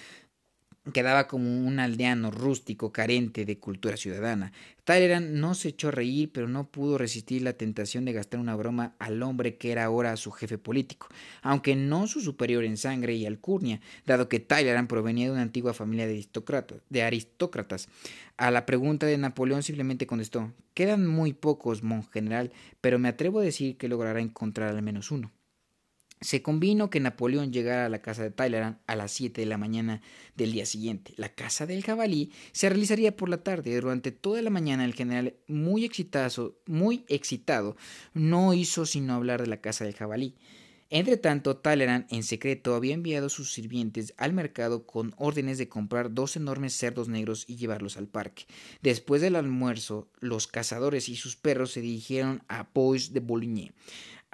quedaba 0.91 1.27
como 1.27 1.65
un 1.65 1.79
aldeano 1.79 2.29
rústico 2.29 2.91
carente 2.91 3.45
de 3.45 3.57
cultura 3.57 3.95
ciudadana. 3.95 4.51
Talleyrand 4.83 5.31
no 5.31 5.55
se 5.55 5.69
echó 5.69 5.87
a 5.87 5.91
reír, 5.91 6.31
pero 6.33 6.49
no 6.49 6.67
pudo 6.67 6.97
resistir 6.97 7.41
la 7.41 7.53
tentación 7.53 8.03
de 8.03 8.11
gastar 8.11 8.41
una 8.41 8.55
broma 8.55 8.93
al 8.99 9.23
hombre 9.23 9.55
que 9.55 9.71
era 9.71 9.85
ahora 9.85 10.17
su 10.17 10.31
jefe 10.31 10.57
político, 10.57 11.07
aunque 11.41 11.75
no 11.77 12.07
su 12.07 12.19
superior 12.19 12.65
en 12.65 12.75
sangre 12.75 13.13
y 13.13 13.25
alcurnia, 13.25 13.79
dado 14.05 14.27
que 14.27 14.41
Talleyrand 14.41 14.89
provenía 14.89 15.27
de 15.27 15.31
una 15.31 15.41
antigua 15.41 15.73
familia 15.73 16.05
de, 16.05 16.27
de 16.89 17.03
aristócratas. 17.03 17.87
A 18.35 18.51
la 18.51 18.65
pregunta 18.65 19.05
de 19.05 19.17
Napoleón 19.17 19.63
simplemente 19.63 20.07
contestó 20.07 20.51
Quedan 20.73 21.07
muy 21.07 21.33
pocos, 21.33 21.83
mon 21.83 22.03
general, 22.03 22.51
pero 22.81 22.99
me 22.99 23.07
atrevo 23.07 23.39
a 23.39 23.43
decir 23.43 23.77
que 23.77 23.87
logrará 23.87 24.19
encontrar 24.19 24.69
al 24.69 24.81
menos 24.81 25.11
uno. 25.11 25.31
Se 26.23 26.41
convino 26.41 26.89
que 26.89 27.01
Napoleón 27.01 27.51
llegara 27.51 27.85
a 27.85 27.89
la 27.89 28.01
casa 28.01 28.23
de 28.23 28.31
Talleyrand 28.31 28.77
a 28.87 28.95
las 28.95 29.11
7 29.11 29.41
de 29.41 29.45
la 29.45 29.57
mañana 29.57 30.01
del 30.37 30.53
día 30.53 30.65
siguiente. 30.65 31.13
La 31.17 31.27
casa 31.27 31.65
del 31.65 31.83
jabalí 31.83 32.31
se 32.53 32.69
realizaría 32.69 33.17
por 33.17 33.27
la 33.27 33.43
tarde. 33.43 33.79
Durante 33.79 34.13
toda 34.13 34.41
la 34.41 34.49
mañana 34.49 34.85
el 34.85 34.93
general, 34.93 35.35
muy 35.47 35.83
excitado, 35.83 36.57
muy 36.65 37.03
excitado, 37.09 37.75
no 38.13 38.53
hizo 38.53 38.85
sino 38.85 39.15
hablar 39.15 39.41
de 39.41 39.47
la 39.47 39.59
casa 39.59 39.83
del 39.83 39.95
jabalí. 39.95 40.35
Entre 40.89 41.17
tanto, 41.17 41.57
Talleyrand 41.57 42.05
en 42.09 42.23
secreto 42.23 42.75
había 42.75 42.93
enviado 42.93 43.27
sus 43.27 43.51
sirvientes 43.51 44.13
al 44.15 44.31
mercado 44.31 44.85
con 44.85 45.13
órdenes 45.17 45.57
de 45.57 45.67
comprar 45.67 46.13
dos 46.13 46.35
enormes 46.37 46.73
cerdos 46.73 47.09
negros 47.09 47.45
y 47.47 47.55
llevarlos 47.55 47.97
al 47.97 48.07
parque. 48.07 48.45
Después 48.81 49.21
del 49.21 49.35
almuerzo, 49.35 50.07
los 50.19 50.47
cazadores 50.47 51.09
y 51.09 51.15
sus 51.15 51.35
perros 51.35 51.71
se 51.71 51.81
dirigieron 51.81 52.43
a 52.47 52.69
Bois 52.73 53.11
de 53.11 53.19
Boulogne. 53.21 53.73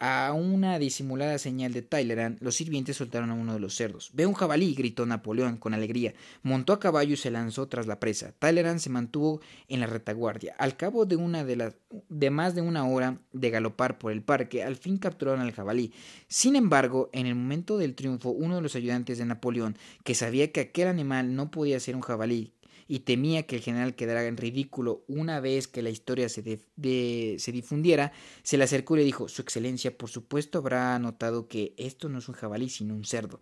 A 0.02 0.32
una 0.32 0.80
disimulada 0.80 1.38
señal 1.40 1.74
de 1.74 1.82
Tyleran, 1.82 2.38
los 2.40 2.56
sirvientes 2.56 2.96
soltaron 2.96 3.32
a 3.32 3.34
uno 3.34 3.54
de 3.54 3.60
los 3.60 3.76
cerdos. 3.76 4.12
Ve 4.14 4.26
un 4.26 4.34
jabalí, 4.34 4.74
gritó 4.74 5.06
Napoleón 5.06 5.58
con 5.58 5.74
alegría. 5.74 6.14
Montó 6.42 6.72
a 6.72 6.80
caballo 6.80 7.16
y 7.16 7.18
se 7.18 7.32
lanzó 7.32 7.68
tras 7.68 7.86
la 7.86 8.00
presa. 8.00 8.32
Tyleran 8.40 8.80
se 8.80 8.90
mantuvo 8.90 9.42
en 9.68 9.82
la 9.82 9.88
retaguardia. 9.88 10.56
Al 10.58 10.78
cabo 10.78 11.06
de 11.06 11.18
una 11.18 11.44
de 11.44 11.74
de 12.08 12.30
más 12.30 12.56
de 12.56 12.62
una 12.62 12.88
hora 12.88 13.18
de 13.34 13.50
galopar 13.50 13.98
por 13.98 14.14
el 14.14 14.22
parque, 14.22 14.64
al 14.64 14.78
fin 14.78 15.00
capturaron 15.00 15.42
al 15.42 15.52
jabalí. 15.52 15.92
Sin 16.30 16.56
embargo, 16.56 17.10
en 17.12 17.26
el 17.26 17.36
momento 17.36 17.78
del 17.78 17.94
triunfo, 17.94 18.30
uno 18.30 18.56
de 18.56 18.62
los 18.62 18.76
ayudantes 18.76 19.18
de 19.18 19.26
Napoleón, 19.26 19.76
que 20.06 20.16
sabía 20.16 20.50
que 20.54 20.62
aquel 20.62 20.88
animal 20.88 21.36
no 21.36 21.52
podía 21.52 21.78
ser 21.82 21.98
un 21.98 22.02
jabalí, 22.04 22.54
y 22.90 23.02
temía 23.02 23.44
que 23.44 23.56
el 23.56 23.62
general 23.62 23.96
quedara 23.96 24.26
en 24.26 24.36
ridículo 24.36 25.06
una 25.08 25.40
vez 25.40 25.68
que 25.68 25.84
la 25.84 25.92
historia 25.92 26.28
se, 26.28 26.42
se 26.42 27.52
difundiera, 27.52 28.12
se 28.42 28.58
le 28.58 28.64
acercó 28.64 28.96
y 28.96 29.00
le 29.00 29.06
dijo 29.06 29.30
Su 29.30 29.44
Excelencia, 29.44 29.96
por 29.96 30.10
supuesto 30.10 30.58
habrá 30.58 30.98
notado 30.98 31.48
que 31.48 31.76
esto 31.78 32.10
no 32.10 32.18
es 32.18 32.28
un 32.28 32.34
jabalí, 32.34 32.68
sino 32.68 32.96
un 32.96 33.06
cerdo. 33.06 33.42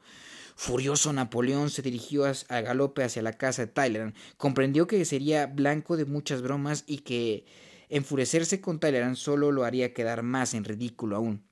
Furioso 0.58 1.14
Napoleón 1.14 1.70
se 1.70 1.82
dirigió 1.82 2.26
a, 2.26 2.62
galope 2.62 3.04
hacia 3.04 3.22
la 3.22 3.34
casa 3.34 3.66
de 3.66 3.72
Tyler. 3.72 4.14
Comprendió 4.36 4.86
que 4.86 5.06
sería 5.06 5.48
blanco 5.48 5.96
de 5.96 6.04
muchas 6.04 6.42
bromas 6.42 6.84
y 6.86 7.00
que 7.00 7.46
enfurecerse 7.88 8.60
con 8.60 8.82
Tyler 8.82 9.16
solo 9.16 9.54
lo 9.54 9.64
haría 9.64 9.94
quedar 9.94 10.24
más 10.24 10.54
en 10.56 10.66
ridículo 10.66 11.16
aún. 11.16 11.48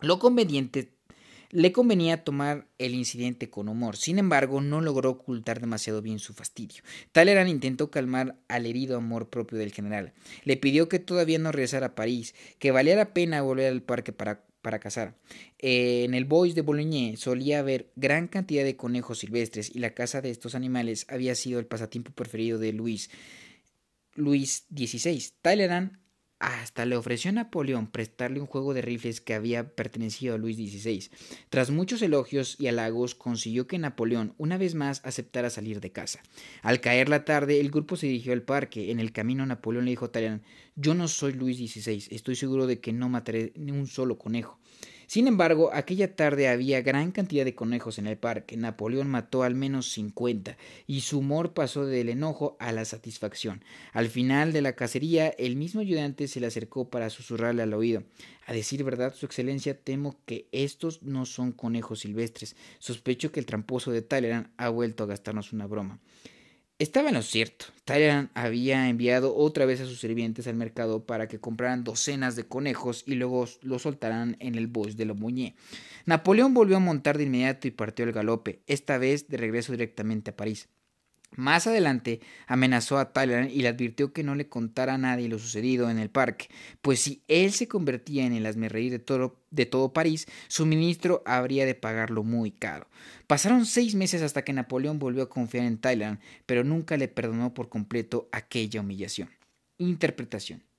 Lo 0.00 0.18
conveniente 0.18 0.92
le 1.50 1.72
convenía 1.72 2.24
tomar 2.24 2.68
el 2.78 2.94
incidente 2.94 3.50
con 3.50 3.68
humor, 3.68 3.96
sin 3.96 4.18
embargo 4.18 4.60
no 4.60 4.80
logró 4.80 5.10
ocultar 5.10 5.60
demasiado 5.60 6.00
bien 6.02 6.18
su 6.18 6.32
fastidio. 6.32 6.82
Talleyrand 7.12 7.50
intentó 7.50 7.90
calmar 7.90 8.36
al 8.48 8.66
herido 8.66 8.96
amor 8.96 9.28
propio 9.30 9.58
del 9.58 9.72
general. 9.72 10.12
Le 10.44 10.56
pidió 10.56 10.88
que 10.88 10.98
todavía 10.98 11.38
no 11.38 11.52
regresara 11.52 11.86
a 11.86 11.94
París, 11.94 12.34
que 12.58 12.70
valía 12.70 12.96
la 12.96 13.12
pena 13.12 13.42
volver 13.42 13.72
al 13.72 13.82
parque 13.82 14.12
para 14.12 14.44
para 14.62 14.78
cazar. 14.78 15.16
en 15.58 16.14
el 16.14 16.24
Bois 16.24 16.54
de 16.54 16.62
Boulogne 16.62 17.16
solía 17.16 17.60
haber 17.60 17.90
gran 17.96 18.28
cantidad 18.28 18.64
de 18.64 18.76
conejos 18.76 19.20
silvestres 19.20 19.74
y 19.74 19.78
la 19.78 19.94
caza 19.94 20.20
de 20.20 20.30
estos 20.30 20.54
animales 20.54 21.06
había 21.08 21.34
sido 21.34 21.58
el 21.60 21.66
pasatiempo 21.66 22.12
preferido 22.12 22.58
de 22.58 22.72
Luis, 22.72 23.10
Luis 24.14 24.66
XVI. 24.74 25.32
Talleyrand 25.42 25.98
hasta 26.40 26.86
le 26.86 26.96
ofreció 26.96 27.28
a 27.28 27.32
Napoleón 27.32 27.86
prestarle 27.86 28.40
un 28.40 28.46
juego 28.46 28.72
de 28.72 28.80
rifles 28.80 29.20
que 29.20 29.34
había 29.34 29.74
pertenecido 29.74 30.34
a 30.34 30.38
Luis 30.38 30.56
XVI. 30.56 31.10
Tras 31.50 31.70
muchos 31.70 32.00
elogios 32.00 32.56
y 32.58 32.66
halagos, 32.66 33.14
consiguió 33.14 33.66
que 33.66 33.78
Napoleón 33.78 34.34
una 34.38 34.56
vez 34.56 34.74
más 34.74 35.02
aceptara 35.04 35.50
salir 35.50 35.80
de 35.80 35.92
casa. 35.92 36.20
Al 36.62 36.80
caer 36.80 37.10
la 37.10 37.26
tarde, 37.26 37.60
el 37.60 37.70
grupo 37.70 37.96
se 37.96 38.06
dirigió 38.06 38.32
al 38.32 38.42
parque. 38.42 38.90
En 38.90 39.00
el 39.00 39.12
camino, 39.12 39.44
Napoleón 39.44 39.84
le 39.84 39.90
dijo 39.90 40.06
a 40.06 40.12
Talleyrand: 40.12 40.42
Yo 40.76 40.94
no 40.94 41.08
soy 41.08 41.34
Luis 41.34 41.58
XVI, 41.58 42.08
estoy 42.10 42.36
seguro 42.36 42.66
de 42.66 42.80
que 42.80 42.94
no 42.94 43.10
mataré 43.10 43.52
ni 43.56 43.70
un 43.70 43.86
solo 43.86 44.18
conejo. 44.18 44.58
Sin 45.10 45.26
embargo, 45.26 45.70
aquella 45.72 46.14
tarde 46.14 46.46
había 46.46 46.82
gran 46.82 47.10
cantidad 47.10 47.44
de 47.44 47.56
conejos 47.56 47.98
en 47.98 48.06
el 48.06 48.16
parque. 48.16 48.56
Napoleón 48.56 49.08
mató 49.08 49.42
al 49.42 49.56
menos 49.56 49.90
cincuenta, 49.90 50.56
y 50.86 51.00
su 51.00 51.18
humor 51.18 51.52
pasó 51.52 51.84
del 51.84 52.10
enojo 52.10 52.56
a 52.60 52.70
la 52.70 52.84
satisfacción. 52.84 53.64
Al 53.92 54.08
final 54.08 54.52
de 54.52 54.62
la 54.62 54.76
cacería, 54.76 55.30
el 55.30 55.56
mismo 55.56 55.80
ayudante 55.80 56.28
se 56.28 56.38
le 56.38 56.46
acercó 56.46 56.90
para 56.90 57.10
susurrarle 57.10 57.64
al 57.64 57.74
oído. 57.74 58.04
A 58.46 58.52
decir 58.52 58.84
verdad, 58.84 59.12
Su 59.12 59.26
Excelencia, 59.26 59.76
temo 59.76 60.14
que 60.26 60.46
estos 60.52 61.02
no 61.02 61.26
son 61.26 61.50
conejos 61.50 61.98
silvestres. 61.98 62.54
Sospecho 62.78 63.32
que 63.32 63.40
el 63.40 63.46
tramposo 63.46 63.90
de 63.90 64.02
Talleyrand 64.02 64.52
ha 64.58 64.68
vuelto 64.68 65.02
a 65.02 65.08
gastarnos 65.08 65.52
una 65.52 65.66
broma. 65.66 65.98
Estaba 66.80 67.10
en 67.10 67.14
lo 67.16 67.20
cierto. 67.20 67.66
Talleyrand 67.84 68.30
había 68.32 68.88
enviado 68.88 69.36
otra 69.36 69.66
vez 69.66 69.82
a 69.82 69.84
sus 69.84 70.00
sirvientes 70.00 70.46
al 70.46 70.54
mercado 70.54 71.04
para 71.04 71.28
que 71.28 71.38
compraran 71.38 71.84
docenas 71.84 72.36
de 72.36 72.44
conejos 72.44 73.04
y 73.06 73.16
luego 73.16 73.46
los 73.60 73.82
soltaran 73.82 74.38
en 74.40 74.54
el 74.54 74.66
bosque 74.66 74.94
de 74.94 75.04
la 75.04 75.12
Muñé. 75.12 75.56
Napoleón 76.06 76.54
volvió 76.54 76.78
a 76.78 76.80
montar 76.80 77.18
de 77.18 77.24
inmediato 77.24 77.68
y 77.68 77.72
partió 77.72 78.06
al 78.06 78.12
galope, 78.12 78.62
esta 78.66 78.96
vez 78.96 79.28
de 79.28 79.36
regreso 79.36 79.72
directamente 79.72 80.30
a 80.30 80.36
París. 80.36 80.70
Más 81.36 81.68
adelante 81.68 82.20
amenazó 82.48 82.98
a 82.98 83.12
Talleyrand 83.12 83.50
y 83.50 83.62
le 83.62 83.68
advirtió 83.68 84.12
que 84.12 84.24
no 84.24 84.34
le 84.34 84.48
contara 84.48 84.94
a 84.94 84.98
nadie 84.98 85.28
lo 85.28 85.38
sucedido 85.38 85.88
en 85.88 85.98
el 85.98 86.10
parque, 86.10 86.48
pues 86.82 87.00
si 87.00 87.22
él 87.28 87.52
se 87.52 87.68
convertía 87.68 88.26
en 88.26 88.32
el 88.32 88.46
asmerreír 88.46 88.90
de 88.90 88.98
todo, 88.98 89.40
de 89.50 89.64
todo 89.64 89.92
París, 89.92 90.26
su 90.48 90.66
ministro 90.66 91.22
habría 91.24 91.66
de 91.66 91.76
pagarlo 91.76 92.24
muy 92.24 92.50
caro. 92.50 92.88
Pasaron 93.28 93.64
seis 93.64 93.94
meses 93.94 94.22
hasta 94.22 94.42
que 94.42 94.52
Napoleón 94.52 94.98
volvió 94.98 95.22
a 95.22 95.28
confiar 95.28 95.66
en 95.66 95.78
Talleyrand, 95.78 96.18
pero 96.46 96.64
nunca 96.64 96.96
le 96.96 97.06
perdonó 97.06 97.54
por 97.54 97.68
completo 97.68 98.28
aquella 98.32 98.80
humillación. 98.80 99.30
Interpretación. 99.78 100.69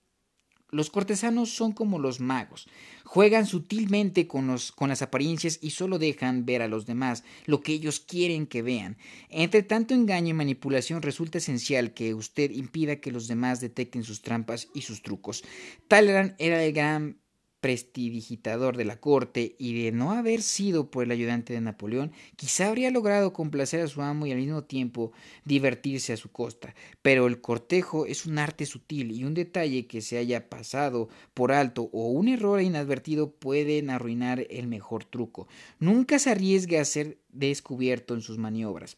Los 0.72 0.90
cortesanos 0.90 1.54
son 1.54 1.74
como 1.74 2.00
los 2.00 2.20
magos, 2.22 2.68
juegan 3.04 3.46
sutilmente 3.46 4.26
con, 4.26 4.48
los, 4.48 4.72
con, 4.72 4.90
las 4.90 5.02
apariencias 5.02 5.60
y 5.62 5.72
solo 5.72 6.00
dejan 6.00 6.46
ver 6.46 6.62
a 6.62 6.70
los 6.70 6.86
demás 6.86 7.24
lo 7.46 7.62
que 7.62 7.74
ellos 7.74 8.00
quieren 8.00 8.48
que 8.48 8.62
vean. 8.62 8.98
Entre 9.30 9.64
tanto 9.64 9.94
engaño 9.94 10.30
y 10.30 10.34
manipulación 10.34 11.02
resulta 11.02 11.40
esencial 11.40 11.94
que 11.94 12.14
usted 12.14 12.52
impida 12.52 13.02
que 13.02 13.12
los 13.12 13.28
demás 13.28 13.60
detecten 13.60 14.04
sus 14.04 14.22
trampas 14.22 14.70
y 14.74 14.82
sus 14.82 15.04
trucos. 15.04 15.44
Talleyrand 15.88 16.36
era 16.40 16.64
el 16.64 16.72
gran 16.74 17.21
prestidigitador 17.62 18.76
de 18.76 18.86
la 18.86 19.00
corte 19.00 19.56
y 19.58 19.84
de 19.84 19.92
no 19.92 20.12
haber 20.12 20.42
sido 20.42 20.90
por 20.90 21.04
el 21.04 21.12
ayudante 21.12 21.54
de 21.54 21.62
Napoleón, 21.62 22.12
quizá 22.36 22.68
habría 22.68 22.92
logrado 22.92 23.32
complacer 23.32 23.82
a 23.82 23.88
su 23.88 24.02
amo 24.02 24.26
y 24.26 24.32
al 24.32 24.40
mismo 24.40 24.64
tiempo 24.64 25.14
divertirse 25.46 26.12
a 26.12 26.18
su 26.18 26.32
costa. 26.32 26.76
Pero 27.02 27.28
el 27.28 27.40
cortejo 27.40 28.06
es 28.08 28.26
un 28.26 28.40
arte 28.40 28.66
sutil 28.66 29.12
y 29.12 29.24
un 29.24 29.36
detalle 29.36 29.86
que 29.86 30.02
se 30.02 30.18
haya 30.18 30.50
pasado 30.50 31.08
por 31.34 31.52
alto 31.52 31.90
o 31.94 32.10
un 32.10 32.28
error 32.28 32.62
inadvertido 32.62 33.32
pueden 33.32 33.92
arruinar 33.92 34.46
el 34.50 34.68
mejor 34.68 35.06
truco. 35.06 35.48
Nunca 35.80 36.18
se 36.18 36.32
arriesgue 36.32 36.80
a 36.80 36.86
ser 36.86 37.20
descubierto 37.30 38.16
en 38.16 38.22
sus 38.22 38.40
maniobras. 38.40 38.98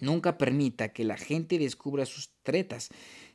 Nunca 0.00 0.38
permita 0.38 0.94
que 0.94 1.04
la 1.04 1.18
gente 1.18 1.58
descubra 1.58 2.06
sus 2.06 2.30
tretas. 2.42 2.88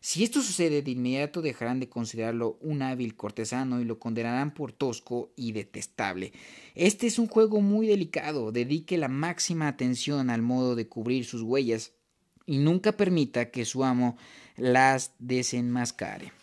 Si 0.06 0.24
esto 0.24 0.44
sucede, 0.44 0.84
de 0.84 0.92
inmediato 0.92 1.42
dejarán 1.42 1.80
de 1.80 1.90
considerarlo 1.90 2.60
un 2.62 2.84
hábil 2.84 3.16
cortesano 3.16 3.82
y 3.82 3.86
lo 3.86 3.98
condenarán 3.98 4.54
por 4.54 4.72
tosco 4.72 5.32
y 5.36 5.52
detestable. 5.52 6.32
Este 6.76 7.08
es 7.08 7.18
un 7.18 7.26
juego 7.26 7.60
muy 7.60 7.88
delicado. 7.88 8.52
Dedique 8.52 9.00
la 9.00 9.08
máxima 9.08 9.68
atención 9.68 10.30
al 10.30 10.44
modo 10.44 10.76
de 10.76 10.88
cubrir 10.88 11.26
sus 11.26 11.42
huellas 11.42 11.94
y 12.46 12.60
nunca 12.60 12.92
permita 12.92 13.50
que 13.50 13.66
su 13.66 13.84
amo 13.84 14.16
las 14.58 15.14
desenmascare. 15.18 16.34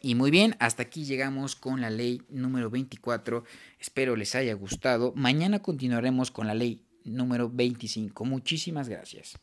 Y 0.00 0.14
muy 0.14 0.30
bien, 0.30 0.54
hasta 0.60 0.84
aquí 0.84 1.04
llegamos 1.04 1.56
con 1.56 1.80
la 1.80 1.90
ley 1.90 2.22
número 2.28 2.70
24. 2.70 3.42
Espero 3.80 4.14
les 4.14 4.36
haya 4.36 4.54
gustado. 4.54 5.12
Mañana 5.16 5.62
continuaremos 5.62 6.30
con 6.30 6.46
la 6.46 6.54
ley 6.54 6.80
número 7.02 7.50
25. 7.50 8.24
Muchísimas 8.24 8.88
gracias. 8.88 9.36